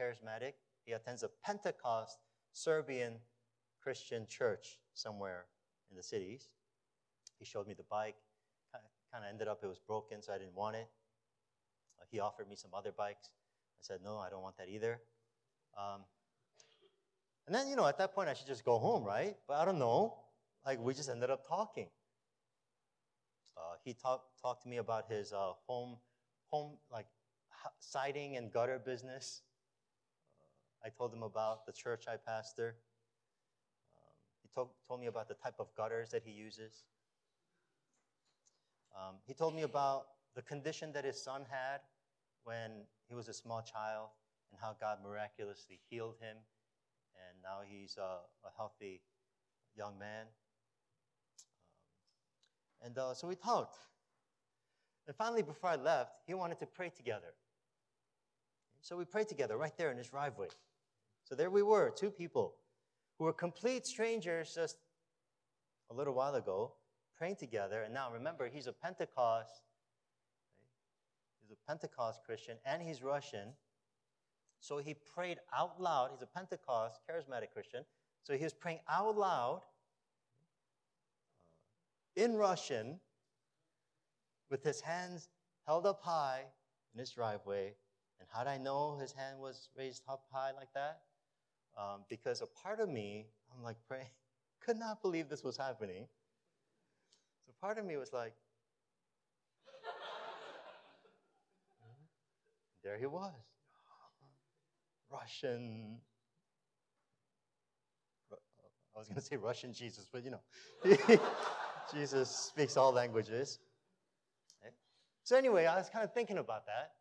charismatic. 0.00 0.52
He 0.84 0.92
attends 0.92 1.22
a 1.22 1.30
Pentecost 1.44 2.18
Serbian 2.52 3.14
Christian 3.82 4.26
church 4.28 4.78
somewhere 4.94 5.46
in 5.90 5.96
the 5.96 6.02
cities. 6.02 6.48
He 7.38 7.44
showed 7.44 7.66
me 7.66 7.74
the 7.74 7.84
bike. 7.90 8.16
Kind 9.12 9.24
of 9.24 9.30
ended 9.30 9.48
up, 9.48 9.60
it 9.62 9.66
was 9.66 9.78
broken, 9.78 10.20
so 10.20 10.32
I 10.32 10.38
didn't 10.38 10.54
want 10.54 10.76
it. 10.76 10.88
Uh, 11.98 12.04
he 12.10 12.20
offered 12.20 12.48
me 12.48 12.56
some 12.56 12.72
other 12.74 12.92
bikes. 12.92 13.30
I 13.78 13.82
said, 13.82 14.00
no, 14.04 14.18
I 14.18 14.28
don't 14.28 14.42
want 14.42 14.56
that 14.58 14.68
either. 14.68 15.00
Um, 15.78 16.02
and 17.46 17.54
then, 17.54 17.68
you 17.68 17.76
know, 17.76 17.86
at 17.86 17.98
that 17.98 18.14
point, 18.14 18.28
I 18.28 18.34
should 18.34 18.48
just 18.48 18.64
go 18.64 18.78
home, 18.78 19.04
right? 19.04 19.36
But 19.46 19.58
I 19.58 19.64
don't 19.64 19.78
know. 19.78 20.18
Like, 20.66 20.80
we 20.80 20.92
just 20.92 21.08
ended 21.08 21.30
up 21.30 21.46
talking. 21.46 21.86
Uh, 23.56 23.76
he 23.84 23.94
talked 23.94 24.24
talked 24.42 24.62
to 24.64 24.68
me 24.68 24.78
about 24.78 25.10
his 25.10 25.32
uh, 25.32 25.52
home, 25.66 25.96
home 26.48 26.72
like 26.90 27.06
siding 27.78 28.36
and 28.36 28.52
gutter 28.52 28.78
business. 28.84 29.42
I 30.86 30.88
told 30.88 31.12
him 31.12 31.24
about 31.24 31.66
the 31.66 31.72
church 31.72 32.04
I 32.06 32.16
pastor. 32.16 32.76
Um, 33.96 34.14
he 34.40 34.48
told, 34.54 34.68
told 34.86 35.00
me 35.00 35.08
about 35.08 35.26
the 35.26 35.34
type 35.34 35.56
of 35.58 35.66
gutters 35.76 36.10
that 36.10 36.22
he 36.24 36.30
uses. 36.30 36.84
Um, 38.96 39.16
he 39.26 39.34
told 39.34 39.56
me 39.56 39.62
about 39.62 40.06
the 40.36 40.42
condition 40.42 40.92
that 40.92 41.04
his 41.04 41.20
son 41.20 41.44
had 41.50 41.80
when 42.44 42.70
he 43.08 43.16
was 43.16 43.26
a 43.26 43.34
small 43.34 43.62
child 43.62 44.10
and 44.52 44.60
how 44.62 44.76
God 44.80 44.98
miraculously 45.02 45.80
healed 45.90 46.14
him. 46.20 46.36
And 47.16 47.42
now 47.42 47.62
he's 47.68 47.96
a, 47.96 48.20
a 48.46 48.50
healthy 48.56 49.00
young 49.76 49.98
man. 49.98 50.26
Um, 52.80 52.86
and 52.86 52.96
uh, 52.98 53.14
so 53.14 53.26
we 53.26 53.34
talked. 53.34 53.76
And 55.08 55.16
finally, 55.16 55.42
before 55.42 55.70
I 55.70 55.76
left, 55.76 56.12
he 56.28 56.34
wanted 56.34 56.60
to 56.60 56.66
pray 56.66 56.90
together. 56.90 57.34
So 58.82 58.96
we 58.96 59.04
prayed 59.04 59.26
together 59.28 59.56
right 59.56 59.76
there 59.76 59.90
in 59.90 59.98
his 59.98 60.06
driveway. 60.06 60.46
So 61.26 61.34
there 61.34 61.50
we 61.50 61.64
were, 61.64 61.90
two 61.90 62.10
people 62.10 62.54
who 63.18 63.24
were 63.24 63.32
complete 63.32 63.84
strangers 63.84 64.54
just 64.54 64.76
a 65.90 65.94
little 65.94 66.14
while 66.14 66.36
ago, 66.36 66.74
praying 67.18 67.34
together. 67.34 67.82
And 67.82 67.92
now 67.92 68.12
remember, 68.12 68.48
he's 68.48 68.68
a 68.68 68.72
Pentecost, 68.72 69.62
he's 71.42 71.50
a 71.50 71.68
Pentecost 71.68 72.20
Christian, 72.24 72.58
and 72.64 72.80
he's 72.80 73.02
Russian. 73.02 73.54
So 74.60 74.78
he 74.78 74.94
prayed 74.94 75.38
out 75.56 75.80
loud. 75.80 76.10
He's 76.12 76.22
a 76.22 76.26
Pentecost 76.26 77.00
charismatic 77.10 77.52
Christian. 77.52 77.84
So 78.22 78.34
he 78.34 78.44
was 78.44 78.54
praying 78.54 78.80
out 78.88 79.16
loud 79.16 79.62
uh, 81.42 82.22
in 82.22 82.36
Russian 82.36 83.00
with 84.48 84.62
his 84.62 84.80
hands 84.80 85.28
held 85.66 85.86
up 85.86 86.00
high 86.02 86.44
in 86.94 87.00
his 87.00 87.10
driveway. 87.10 87.74
And 88.20 88.28
how 88.32 88.44
did 88.44 88.50
I 88.50 88.58
know 88.58 88.96
his 89.00 89.12
hand 89.12 89.40
was 89.40 89.68
raised 89.76 90.02
up 90.08 90.22
high 90.32 90.52
like 90.52 90.72
that? 90.74 91.00
Um, 91.76 92.04
because 92.08 92.40
a 92.40 92.46
part 92.46 92.80
of 92.80 92.88
me, 92.88 93.26
I'm 93.54 93.62
like 93.62 93.76
praying, 93.86 94.08
could 94.64 94.78
not 94.78 95.02
believe 95.02 95.28
this 95.28 95.44
was 95.44 95.56
happening. 95.56 96.06
So 97.46 97.52
part 97.60 97.78
of 97.78 97.84
me 97.84 97.96
was 97.96 98.12
like, 98.12 98.32
there 102.82 102.98
he 102.98 103.06
was. 103.06 103.32
Russian. 105.10 105.98
I 108.32 108.98
was 108.98 109.08
going 109.08 109.16
to 109.16 109.22
say 109.22 109.36
Russian 109.36 109.74
Jesus, 109.74 110.06
but 110.10 110.24
you 110.24 110.30
know, 110.30 110.40
Jesus 111.92 112.30
speaks 112.30 112.78
all 112.78 112.92
languages. 112.92 113.58
So 115.22 115.36
anyway, 115.36 115.66
I 115.66 115.76
was 115.76 115.90
kind 115.90 116.04
of 116.04 116.14
thinking 116.14 116.38
about 116.38 116.64
that. 116.66 116.92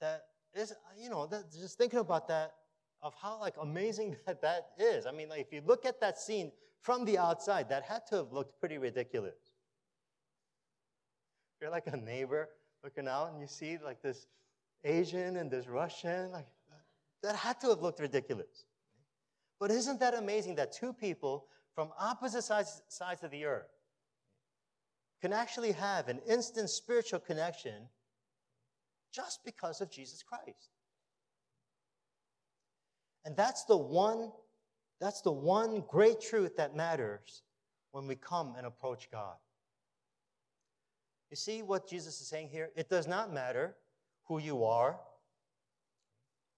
That 0.00 0.24
is, 0.54 0.72
you 0.96 1.10
know, 1.10 1.26
that, 1.26 1.52
just 1.52 1.76
thinking 1.76 1.98
about 1.98 2.28
that 2.28 2.54
of 3.02 3.14
how 3.20 3.38
like 3.40 3.54
amazing 3.60 4.16
that 4.26 4.42
that 4.42 4.70
is. 4.78 5.06
I 5.06 5.12
mean, 5.12 5.28
like 5.28 5.40
if 5.40 5.52
you 5.52 5.62
look 5.64 5.84
at 5.86 6.00
that 6.00 6.18
scene 6.18 6.52
from 6.82 7.04
the 7.04 7.18
outside, 7.18 7.68
that 7.68 7.82
had 7.82 8.06
to 8.08 8.16
have 8.16 8.32
looked 8.32 8.58
pretty 8.60 8.78
ridiculous. 8.78 9.36
You're 11.60 11.70
like 11.70 11.86
a 11.86 11.96
neighbor 11.96 12.48
looking 12.82 13.06
out 13.06 13.32
and 13.32 13.40
you 13.40 13.46
see 13.46 13.78
like 13.84 14.02
this 14.02 14.26
Asian 14.84 15.36
and 15.36 15.50
this 15.50 15.66
Russian, 15.68 16.32
like 16.32 16.46
that 17.22 17.36
had 17.36 17.60
to 17.60 17.68
have 17.68 17.82
looked 17.82 18.00
ridiculous. 18.00 18.64
But 19.58 19.70
isn't 19.70 20.00
that 20.00 20.14
amazing 20.14 20.54
that 20.54 20.72
two 20.72 20.94
people 20.94 21.46
from 21.74 21.90
opposite 21.98 22.42
sides, 22.42 22.82
sides 22.88 23.22
of 23.22 23.30
the 23.30 23.44
earth 23.44 23.68
can 25.20 25.32
actually 25.34 25.72
have 25.72 26.08
an 26.08 26.18
instant 26.26 26.70
spiritual 26.70 27.20
connection 27.20 27.88
just 29.12 29.44
because 29.44 29.80
of 29.80 29.90
Jesus 29.90 30.22
Christ. 30.22 30.70
And 33.24 33.36
that's 33.36 33.64
the 33.64 33.76
one 33.76 34.30
that's 35.00 35.22
the 35.22 35.32
one 35.32 35.82
great 35.88 36.20
truth 36.20 36.56
that 36.56 36.76
matters 36.76 37.42
when 37.92 38.06
we 38.06 38.16
come 38.16 38.54
and 38.56 38.66
approach 38.66 39.10
God. 39.10 39.36
You 41.30 41.36
see 41.36 41.62
what 41.62 41.88
Jesus 41.88 42.20
is 42.20 42.28
saying 42.28 42.50
here? 42.50 42.70
It 42.76 42.90
does 42.90 43.06
not 43.06 43.32
matter 43.32 43.76
who 44.24 44.38
you 44.38 44.64
are, 44.64 45.00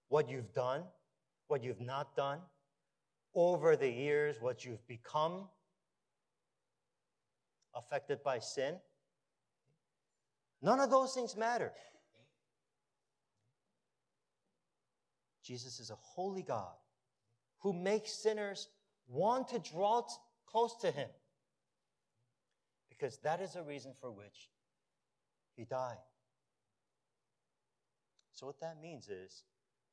what 0.08 0.28
you've 0.28 0.52
done, 0.52 0.82
what 1.46 1.62
you've 1.62 1.80
not 1.80 2.16
done, 2.16 2.40
over 3.34 3.76
the 3.76 3.88
years, 3.88 4.36
what 4.40 4.64
you've 4.64 4.86
become, 4.88 5.48
affected 7.74 8.22
by 8.24 8.38
sin. 8.38 8.74
None 10.62 10.80
of 10.80 10.90
those 10.90 11.14
things 11.14 11.36
matter. 11.36 11.72
Jesus 15.44 15.80
is 15.80 15.90
a 15.90 15.96
holy 15.96 16.42
God 16.42 16.74
who 17.60 17.72
makes 17.72 18.12
sinners 18.12 18.68
want 19.08 19.48
to 19.48 19.58
draw 19.58 20.02
t- 20.02 20.14
close 20.46 20.74
to 20.80 20.90
him 20.90 21.08
because 22.88 23.18
that 23.18 23.40
is 23.40 23.54
the 23.54 23.62
reason 23.62 23.92
for 24.00 24.10
which 24.10 24.50
he 25.56 25.64
died. 25.64 25.98
So, 28.32 28.46
what 28.46 28.60
that 28.60 28.80
means 28.80 29.08
is 29.08 29.44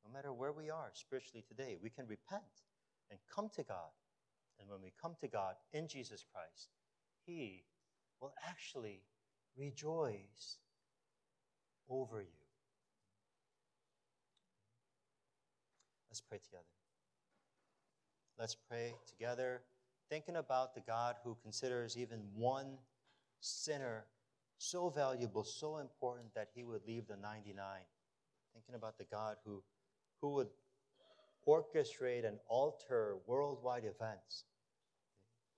no 0.04 0.12
matter 0.12 0.32
where 0.32 0.52
we 0.52 0.70
are 0.70 0.90
spiritually 0.94 1.44
today, 1.46 1.76
we 1.82 1.90
can 1.90 2.06
repent 2.06 2.42
and 3.10 3.18
come 3.32 3.50
to 3.54 3.62
God. 3.62 3.90
And 4.58 4.68
when 4.68 4.82
we 4.82 4.92
come 5.00 5.14
to 5.20 5.28
God 5.28 5.54
in 5.72 5.88
Jesus 5.88 6.24
Christ, 6.32 6.68
He 7.26 7.64
will 8.20 8.32
actually 8.46 9.02
rejoice 9.56 10.58
over 11.88 12.20
you. 12.20 12.39
Let's 16.10 16.20
pray 16.20 16.38
together. 16.38 16.64
Let's 18.38 18.56
pray 18.56 18.94
together, 19.06 19.62
thinking 20.08 20.36
about 20.36 20.74
the 20.74 20.80
God 20.80 21.16
who 21.22 21.36
considers 21.42 21.96
even 21.96 22.20
one 22.34 22.78
sinner 23.40 24.06
so 24.58 24.88
valuable, 24.88 25.44
so 25.44 25.78
important 25.78 26.34
that 26.34 26.48
he 26.54 26.64
would 26.64 26.82
leave 26.86 27.06
the 27.06 27.16
99. 27.16 27.54
Thinking 28.52 28.74
about 28.74 28.98
the 28.98 29.04
God 29.04 29.36
who, 29.44 29.62
who 30.20 30.30
would 30.30 30.48
orchestrate 31.46 32.26
and 32.26 32.38
alter 32.48 33.16
worldwide 33.26 33.84
events, 33.84 34.44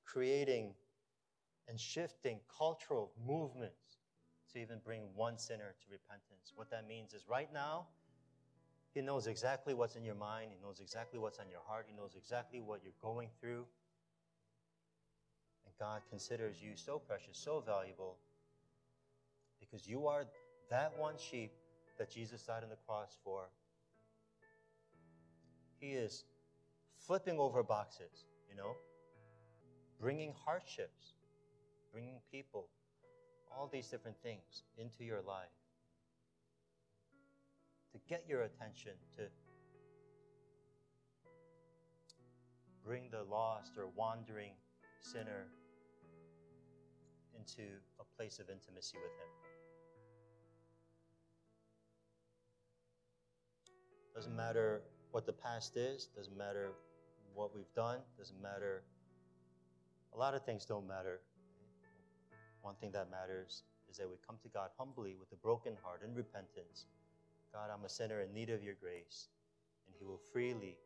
creating 0.05 0.75
and 1.69 1.81
shifting 1.81 2.41
cultural 2.59 3.13
movements 3.27 3.99
to 4.53 4.61
even 4.61 4.79
bring 4.85 5.03
one 5.15 5.39
sinner 5.39 5.75
to 5.81 5.87
repentance. 5.91 6.53
What 6.55 6.71
that 6.71 6.87
means 6.87 7.15
is 7.15 7.25
right 7.29 7.53
now, 7.53 7.87
He 8.95 9.01
knows 9.01 9.27
exactly 9.27 9.75
what's 9.75 9.97
in 9.97 10.05
your 10.05 10.15
mind, 10.15 10.51
He 10.53 10.67
knows 10.67 10.81
exactly 10.81 11.19
what's 11.19 11.39
on 11.39 11.47
your 11.51 11.61
heart, 11.67 11.87
He 11.89 11.97
knows 11.97 12.15
exactly 12.17 12.61
what 12.61 12.81
you're 12.85 12.93
going 13.01 13.29
through. 13.41 13.65
And 15.65 15.75
God 15.79 16.03
considers 16.11 16.63
you 16.63 16.73
so 16.75 16.99
precious, 16.99 17.39
so 17.39 17.63
valuable, 17.65 18.17
because 19.61 19.89
you 19.89 20.07
are 20.07 20.25
that 20.71 20.93
one 20.99 21.15
sheep 21.17 21.53
that 21.99 22.11
Jesus 22.11 22.43
died 22.43 22.63
on 22.63 22.71
the 22.71 22.77
cross 22.87 23.17
for. 23.25 23.45
He 25.79 25.93
is 25.93 26.25
flipping 27.07 27.39
over 27.39 27.63
boxes, 27.63 28.27
you 28.49 28.57
know, 28.57 28.77
bringing 30.01 30.35
hardships 30.45 31.15
bringing 31.93 32.21
people, 32.33 32.69
all 33.51 33.69
these 33.71 33.87
different 33.89 34.17
things 34.23 34.65
into 34.79 35.05
your 35.05 35.21
life 35.21 35.53
to 37.93 37.99
get 38.09 38.25
your 38.29 38.43
attention, 38.43 38.93
to 39.17 39.25
bring 42.85 43.05
the 43.11 43.23
lost 43.31 43.73
or 43.79 43.89
wandering 43.95 44.53
sinner 45.01 45.47
into 47.37 47.63
a 48.01 48.05
place 48.17 48.39
of 48.39 48.49
intimacy 48.51 48.97
with 48.97 49.13
Him. 49.13 49.29
Doesn't 54.15 54.37
matter 54.37 54.83
what 55.11 55.27
the 55.27 55.33
past 55.33 55.77
is, 55.77 56.09
doesn't 56.17 56.37
matter 56.37 56.73
what 57.35 57.55
we've 57.55 57.73
done, 57.75 57.99
doesn't 58.19 58.41
matter. 58.43 58.83
A 60.15 60.19
lot 60.19 60.35
of 60.35 60.45
things 60.45 60.65
don't 60.67 60.87
matter 60.87 61.21
one 62.63 62.77
thing 62.81 62.93
that 62.93 63.11
matters 63.11 63.65
is 63.91 63.99
that 63.99 64.09
we 64.09 64.17
come 64.27 64.39
to 64.43 64.49
God 64.49 64.71
humbly 64.79 65.17
with 65.19 65.31
a 65.33 65.37
broken 65.37 65.75
heart 65.83 66.01
and 66.05 66.17
repentance. 66.17 66.87
God, 67.53 67.69
I'm 67.73 67.85
a 67.85 67.89
sinner 67.89 68.21
in 68.21 68.33
need 68.33 68.51
of 68.51 68.63
your 68.63 68.75
grace. 68.81 69.29
And 69.87 69.95
He 69.99 70.05
will 70.05 70.21
freely, 70.33 70.77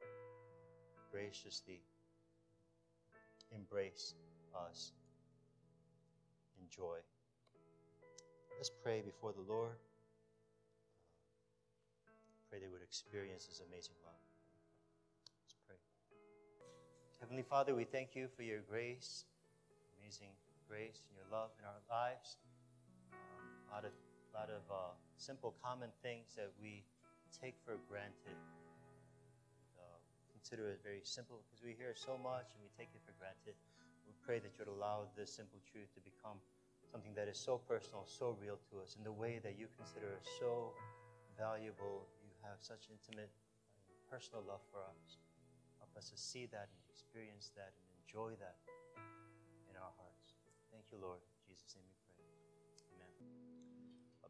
graciously 1.13 1.81
embrace 3.55 4.15
us 4.55 4.93
in 6.59 6.67
joy. 6.69 6.99
Let's 8.57 8.71
pray 8.83 9.03
before 9.03 9.33
the 9.33 9.43
Lord. 9.53 9.77
pray 12.51 12.59
they 12.61 12.69
would 12.69 12.83
experience 12.83 13.47
His 13.47 13.61
amazing 13.69 13.95
love. 14.05 14.23
Let's 15.45 15.55
pray. 15.67 15.77
Heavenly 17.21 17.43
Father, 17.43 17.75
we 17.75 17.85
thank 17.85 18.15
you 18.15 18.29
for 18.35 18.43
your 18.43 18.61
grace, 18.69 19.25
amazing 20.01 20.31
grace, 20.69 21.07
and 21.09 21.17
your 21.17 21.27
love 21.31 21.51
in 21.59 21.65
our 21.65 21.83
lives. 21.91 22.39
Um, 23.13 23.19
lot 23.73 23.85
of, 23.85 23.93
lot 24.37 24.53
of 24.53 24.65
uh, 24.69 24.93
simple, 25.17 25.57
common 25.65 25.89
things 26.05 26.37
that 26.37 26.53
we 26.61 26.85
take 27.33 27.57
for 27.65 27.81
granted. 27.89 28.37
Uh, 29.81 29.97
consider 30.37 30.69
it 30.69 30.85
very 30.85 31.01
simple 31.01 31.41
because 31.49 31.65
we 31.65 31.73
hear 31.73 31.97
so 31.97 32.21
much 32.21 32.53
and 32.53 32.61
we 32.61 32.69
take 32.77 32.93
it 32.93 33.01
for 33.09 33.17
granted. 33.17 33.57
We 34.05 34.13
pray 34.21 34.37
that 34.45 34.53
you'd 34.61 34.69
allow 34.69 35.09
this 35.17 35.33
simple 35.33 35.57
truth 35.65 35.89
to 35.97 36.05
become 36.05 36.37
something 36.93 37.17
that 37.17 37.33
is 37.33 37.41
so 37.41 37.57
personal, 37.65 38.05
so 38.05 38.37
real 38.37 38.61
to 38.69 38.85
us, 38.85 39.01
in 39.01 39.09
the 39.09 39.17
way 39.17 39.41
that 39.41 39.57
you 39.57 39.73
consider 39.73 40.13
us 40.13 40.29
so 40.37 40.77
valuable. 41.41 42.05
You 42.21 42.37
have 42.45 42.61
such 42.61 42.93
intimate, 42.93 43.33
personal 44.13 44.45
love 44.45 44.61
for 44.69 44.85
us. 44.85 45.17
Help 45.81 45.97
us 45.97 46.13
to 46.13 46.17
see 46.21 46.45
that 46.53 46.69
and 46.69 46.81
experience 46.93 47.57
that 47.57 47.73
and 47.73 47.89
enjoy 48.05 48.37
that 48.37 48.61
in 49.73 49.81
our 49.81 49.93
hearts. 49.97 50.37
Thank 50.69 50.85
you, 50.93 51.01
Lord. 51.01 51.25
In 51.25 51.41
Jesus' 51.49 51.73
name 51.73 51.96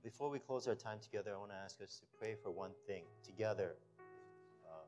before 0.07 0.31
we 0.31 0.39
close 0.39 0.69
our 0.69 0.79
time 0.79 1.03
together, 1.03 1.35
I 1.35 1.39
want 1.43 1.51
to 1.51 1.59
ask 1.59 1.83
us 1.83 1.99
to 1.99 2.07
pray 2.17 2.37
for 2.39 2.55
one 2.55 2.71
thing 2.87 3.03
together. 3.27 3.75
Uh, 4.63 4.87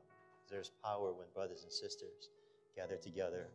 there's 0.49 0.71
power 0.81 1.11
when 1.11 1.27
brothers 1.35 1.63
and 1.63 1.71
sisters 1.73 2.31
gather 2.73 2.95
together 2.95 3.51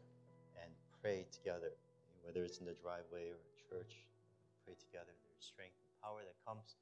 and 0.61 0.71
pray 1.01 1.25
together, 1.33 1.73
whether 2.21 2.45
it's 2.45 2.59
in 2.59 2.67
the 2.67 2.77
driveway 2.85 3.33
or 3.33 3.41
church. 3.57 4.05
Pray 4.67 4.77
together. 4.77 5.09
There's 5.09 5.41
strength 5.41 5.81
and 5.81 5.89
power 6.05 6.21
that 6.21 6.37
comes 6.45 6.77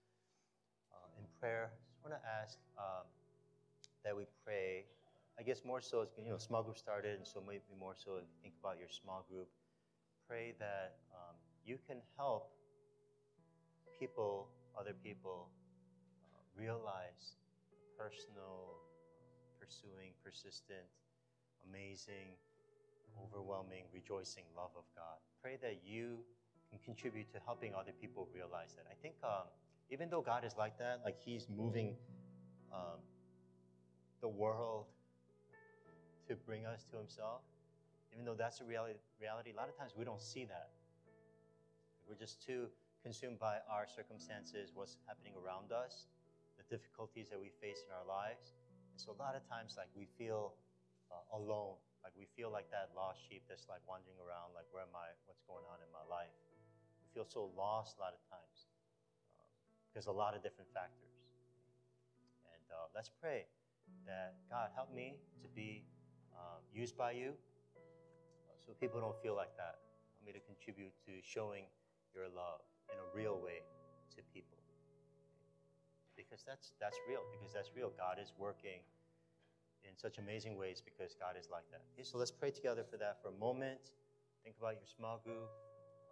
uh, 0.91 1.15
in 1.15 1.31
prayer. 1.39 1.71
I 1.71 1.79
just 1.87 2.03
want 2.03 2.19
to 2.19 2.25
ask 2.43 2.59
um, 2.75 3.07
that 4.03 4.17
we 4.17 4.27
pray. 4.45 4.83
I 5.39 5.47
guess 5.47 5.63
more 5.65 5.81
so, 5.81 6.11
you 6.19 6.29
know, 6.29 6.39
small 6.39 6.65
group 6.65 6.77
started, 6.77 7.19
and 7.19 7.27
so 7.27 7.39
maybe 7.39 7.63
more 7.79 7.95
so 7.95 8.19
think 8.43 8.55
about 8.59 8.83
your 8.83 8.91
small 8.91 9.25
group. 9.31 9.47
Pray 10.27 10.55
that 10.59 10.99
um, 11.15 11.39
you 11.65 11.79
can 11.87 11.99
help 12.19 12.51
people, 14.03 14.49
other 14.79 14.95
people, 15.03 15.49
uh, 16.35 16.39
realize 16.57 17.37
personal, 17.99 18.81
pursuing, 19.61 20.13
persistent, 20.25 20.87
amazing, 21.69 22.35
overwhelming, 23.21 23.85
rejoicing 23.93 24.45
love 24.57 24.71
of 24.77 24.85
God. 24.97 25.19
Pray 25.43 25.59
that 25.63 25.81
you 25.85 26.19
can 26.71 26.79
contribute 26.85 27.33
to 27.33 27.39
helping 27.45 27.75
other 27.75 27.93
people 28.01 28.29
realize 28.35 28.75
that. 28.75 28.87
I 28.91 28.95
think 29.03 29.15
um, 29.23 29.47
even 29.91 30.09
though 30.09 30.23
God 30.23 30.45
is 30.45 30.57
like 30.57 30.79
that, 30.79 31.01
like 31.05 31.17
He's 31.19 31.47
moving 31.55 31.97
um, 32.73 32.99
the 34.21 34.29
world 34.29 34.87
to 36.29 36.35
bring 36.35 36.65
us 36.65 36.85
to 36.91 36.97
Himself, 36.97 37.43
even 38.13 38.25
though 38.25 38.35
that's 38.35 38.61
a 38.61 38.65
reality, 38.65 38.99
reality, 39.21 39.53
a 39.53 39.57
lot 39.57 39.69
of 39.69 39.77
times 39.77 39.93
we 39.97 40.05
don't 40.05 40.21
see 40.21 40.45
that. 40.47 40.71
We're 42.09 42.17
just 42.17 42.45
too 42.45 42.67
consumed 43.03 43.43
by 43.43 43.59
our 43.67 43.91
circumstances, 43.91 44.71
what's 44.73 44.97
happening 45.11 45.35
around 45.35 45.75
us, 45.75 46.07
the 46.55 46.67
difficulties 46.71 47.27
that 47.29 47.39
we 47.39 47.51
face 47.59 47.83
in 47.83 47.91
our 47.91 48.07
lives. 48.07 48.55
And 48.95 48.99
so 48.99 49.11
a 49.11 49.19
lot 49.19 49.35
of 49.35 49.43
times, 49.51 49.75
like, 49.75 49.91
we 49.99 50.07
feel 50.17 50.55
uh, 51.11 51.37
alone. 51.37 51.83
Like, 52.07 52.15
we 52.15 52.31
feel 52.39 52.55
like 52.55 52.71
that 52.71 52.95
lost 52.95 53.19
sheep 53.27 53.43
that's 53.51 53.67
like 53.67 53.83
wandering 53.91 54.19
around, 54.23 54.55
like, 54.55 54.67
where 54.71 54.87
am 54.87 54.95
I? 54.95 55.11
What's 55.27 55.43
going 55.51 55.67
on 55.67 55.83
in 55.83 55.91
my 55.91 56.07
life? 56.07 56.31
We 57.03 57.11
feel 57.11 57.27
so 57.27 57.51
lost 57.59 57.99
a 57.99 58.07
lot 58.07 58.15
of 58.15 58.23
times 58.31 58.71
um, 59.35 59.51
because 59.91 60.07
a 60.07 60.15
lot 60.15 60.39
of 60.39 60.43
different 60.43 60.71
factors. 60.71 61.15
And 62.55 62.65
uh, 62.71 62.87
let's 62.95 63.11
pray 63.11 63.51
that 64.07 64.39
God 64.47 64.71
help 64.75 64.95
me 64.95 65.19
to 65.43 65.49
be 65.51 65.83
um, 66.35 66.63
used 66.71 66.97
by 66.97 67.13
you 67.13 67.35
uh, 67.75 68.55
so 68.63 68.75
people 68.79 69.03
don't 69.03 69.19
feel 69.23 69.35
like 69.35 69.55
that. 69.59 69.83
Help 70.19 70.23
me 70.27 70.33
to 70.35 70.43
contribute 70.47 70.95
to 71.07 71.19
showing 71.23 71.67
your 72.15 72.27
love 72.31 72.63
in 72.93 72.99
a 73.01 73.09
real 73.17 73.41
way 73.41 73.65
to 74.15 74.23
people. 74.33 74.59
Because 76.17 76.45
that's, 76.47 76.73
that's 76.81 76.97
real, 77.09 77.25
because 77.33 77.53
that's 77.53 77.73
real. 77.75 77.91
God 77.97 78.21
is 78.21 78.33
working 78.39 78.85
in 79.83 79.97
such 79.97 80.19
amazing 80.19 80.57
ways 80.57 80.83
because 80.85 81.17
God 81.19 81.35
is 81.39 81.49
like 81.51 81.65
that. 81.73 81.83
Okay, 81.93 82.05
so 82.05 82.19
let's 82.19 82.31
pray 82.31 82.51
together 82.51 82.85
for 82.85 82.97
that 82.99 83.19
for 83.23 83.29
a 83.29 83.39
moment. 83.39 83.91
Think 84.45 84.57
about 84.59 84.75
your 84.75 84.87
small 84.87 85.21
group, 85.25 85.51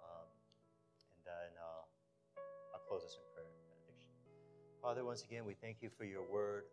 um, 0.03 0.29
and 1.11 1.21
then 1.27 1.51
uh, 1.59 1.85
I'll 2.75 2.85
close 2.87 3.03
us 3.05 3.19
in 3.19 3.25
prayer 3.35 3.47
and 3.47 3.59
benediction. 3.67 4.07
Father, 4.83 5.05
once 5.05 5.23
again, 5.25 5.45
we 5.45 5.55
thank 5.55 5.83
you 5.83 5.91
for 5.91 6.05
your 6.05 6.23
word 6.23 6.65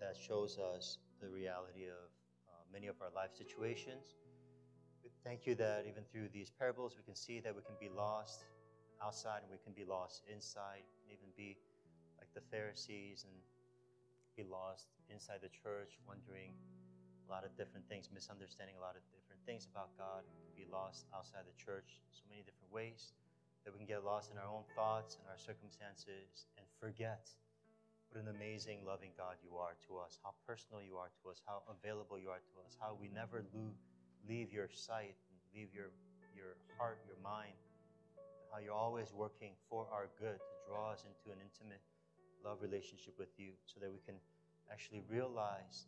that 0.00 0.16
shows 0.16 0.58
us 0.58 0.98
the 1.20 1.28
reality 1.28 1.84
of 1.84 2.08
uh, 2.48 2.64
many 2.72 2.86
of 2.86 2.96
our 3.00 3.12
life 3.14 3.30
situations. 3.36 4.16
We 5.04 5.10
thank 5.24 5.46
you 5.46 5.54
that 5.56 5.84
even 5.88 6.04
through 6.10 6.28
these 6.32 6.50
parables, 6.50 6.96
we 6.96 7.04
can 7.04 7.14
see 7.14 7.40
that 7.40 7.54
we 7.54 7.62
can 7.62 7.76
be 7.80 7.88
lost 7.94 8.44
outside 9.02 9.42
and 9.42 9.50
we 9.50 9.58
can 9.64 9.72
be 9.72 9.84
lost 9.84 10.22
inside, 10.28 10.84
even 11.08 11.28
be 11.36 11.56
like 12.20 12.28
the 12.36 12.44
Pharisees 12.52 13.24
and 13.24 13.34
be 14.36 14.44
lost 14.44 14.92
inside 15.08 15.40
the 15.42 15.52
church, 15.52 15.98
wondering 16.06 16.52
a 17.24 17.28
lot 17.28 17.44
of 17.44 17.52
different 17.56 17.84
things, 17.88 18.08
misunderstanding 18.12 18.76
a 18.76 18.82
lot 18.82 18.94
of 18.94 19.02
different 19.12 19.40
things 19.44 19.66
about 19.66 19.90
God. 19.96 20.22
Be 20.56 20.68
lost 20.68 21.08
outside 21.16 21.48
the 21.48 21.56
church 21.56 22.00
so 22.12 22.24
many 22.28 22.44
different 22.44 22.68
ways 22.68 23.16
that 23.64 23.72
we 23.72 23.78
can 23.80 23.88
get 23.88 24.04
lost 24.04 24.32
in 24.32 24.36
our 24.40 24.48
own 24.48 24.64
thoughts 24.76 25.16
and 25.20 25.24
our 25.28 25.40
circumstances 25.40 26.48
and 26.56 26.64
forget 26.80 27.28
what 28.10 28.18
an 28.18 28.28
amazing, 28.34 28.82
loving 28.82 29.14
God 29.14 29.38
you 29.38 29.54
are 29.56 29.78
to 29.86 30.02
us, 30.02 30.18
how 30.24 30.34
personal 30.42 30.82
you 30.82 30.98
are 30.98 31.14
to 31.22 31.30
us, 31.30 31.40
how 31.46 31.62
available 31.70 32.18
you 32.18 32.28
are 32.28 32.42
to 32.42 32.54
us, 32.66 32.74
how 32.80 32.98
we 32.98 33.06
never 33.14 33.46
leave 34.26 34.52
your 34.52 34.66
sight, 34.66 35.14
leave 35.54 35.70
your, 35.70 35.94
your 36.34 36.58
heart, 36.76 36.98
your 37.06 37.20
mind, 37.22 37.54
how 38.50 38.58
you're 38.58 38.74
always 38.74 39.14
working 39.14 39.54
for 39.70 39.86
our 39.94 40.10
good 40.18 40.38
to 40.38 40.54
draw 40.66 40.90
us 40.90 41.06
into 41.06 41.30
an 41.30 41.38
intimate 41.38 41.80
love 42.44 42.58
relationship 42.60 43.14
with 43.18 43.30
you 43.38 43.54
so 43.66 43.78
that 43.80 43.90
we 43.90 44.02
can 44.04 44.16
actually 44.72 45.02
realize 45.08 45.86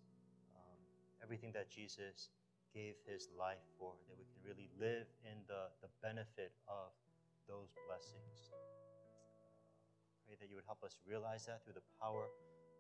um, 0.55 0.79
everything 1.23 1.51
that 1.53 1.71
Jesus 1.71 2.31
gave 2.75 2.95
his 3.05 3.29
life 3.37 3.63
for, 3.79 3.93
that 4.09 4.17
we 4.17 4.25
can 4.25 4.41
really 4.47 4.71
live 4.81 5.07
in 5.27 5.37
the, 5.47 5.69
the 5.85 5.91
benefit 6.01 6.53
of 6.69 6.95
those 7.49 7.75
blessings. 7.85 8.55
Pray 10.27 10.37
that 10.41 10.49
you 10.49 10.57
would 10.57 10.67
help 10.67 10.81
us 10.83 10.97
realize 11.05 11.45
that 11.47 11.65
through 11.65 11.77
the 11.77 11.89
power 12.01 12.31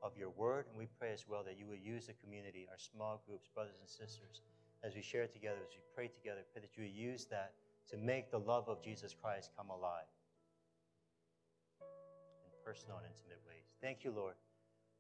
of 0.03 0.17
your 0.17 0.31
word. 0.31 0.67
And 0.71 0.77
we 0.77 0.89
pray 0.99 1.13
as 1.13 1.29
well 1.29 1.45
that 1.45 1.59
you 1.59 1.67
would 1.69 1.81
use 1.81 2.07
the 2.07 2.17
community, 2.19 2.67
our 2.71 2.79
small 2.79 3.23
groups, 3.27 3.49
brothers 3.55 3.79
and 3.79 3.89
sisters, 3.89 4.43
as 4.83 4.95
we 4.95 5.03
share 5.03 5.27
together, 5.29 5.63
as 5.63 5.75
we 5.77 5.83
pray 5.95 6.09
together, 6.09 6.43
pray 6.53 6.63
that 6.63 6.75
you 6.75 6.83
would 6.83 6.97
use 6.97 7.27
that 7.31 7.55
to 7.91 7.97
make 7.97 8.31
the 8.31 8.39
love 8.39 8.69
of 8.69 8.83
Jesus 8.83 9.15
Christ 9.15 9.51
come 9.57 9.71
alive 9.71 10.09
in 11.81 12.53
personal 12.65 12.99
and 12.99 13.07
intimate 13.07 13.41
ways. 13.47 13.67
Thank 13.81 14.05
you, 14.05 14.13
Lord, 14.13 14.35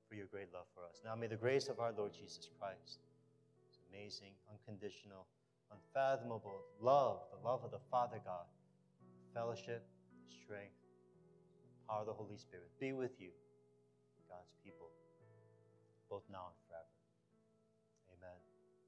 for 0.08 0.14
your 0.14 0.26
great 0.26 0.52
love 0.52 0.66
for 0.74 0.84
us. 0.84 1.00
Now 1.04 1.14
may 1.14 1.26
the 1.26 1.36
grace 1.36 1.68
of 1.68 1.80
our 1.80 1.92
Lord 1.92 2.12
Jesus 2.12 2.48
Christ, 2.58 3.00
his 3.68 3.78
amazing, 3.92 4.32
unconditional, 4.50 5.26
unfathomable 5.70 6.60
love, 6.80 7.20
the 7.32 7.48
love 7.48 7.64
of 7.64 7.70
the 7.70 7.80
Father 7.90 8.20
God, 8.24 8.44
fellowship, 9.34 9.86
strength, 10.28 10.76
power 11.88 12.00
of 12.00 12.06
the 12.06 12.12
Holy 12.12 12.36
Spirit 12.36 12.68
be 12.80 12.92
with 12.92 13.12
you, 13.20 13.30
God's 14.28 14.52
people, 14.64 14.88
both 16.08 16.22
now 16.30 16.48
and 16.48 16.56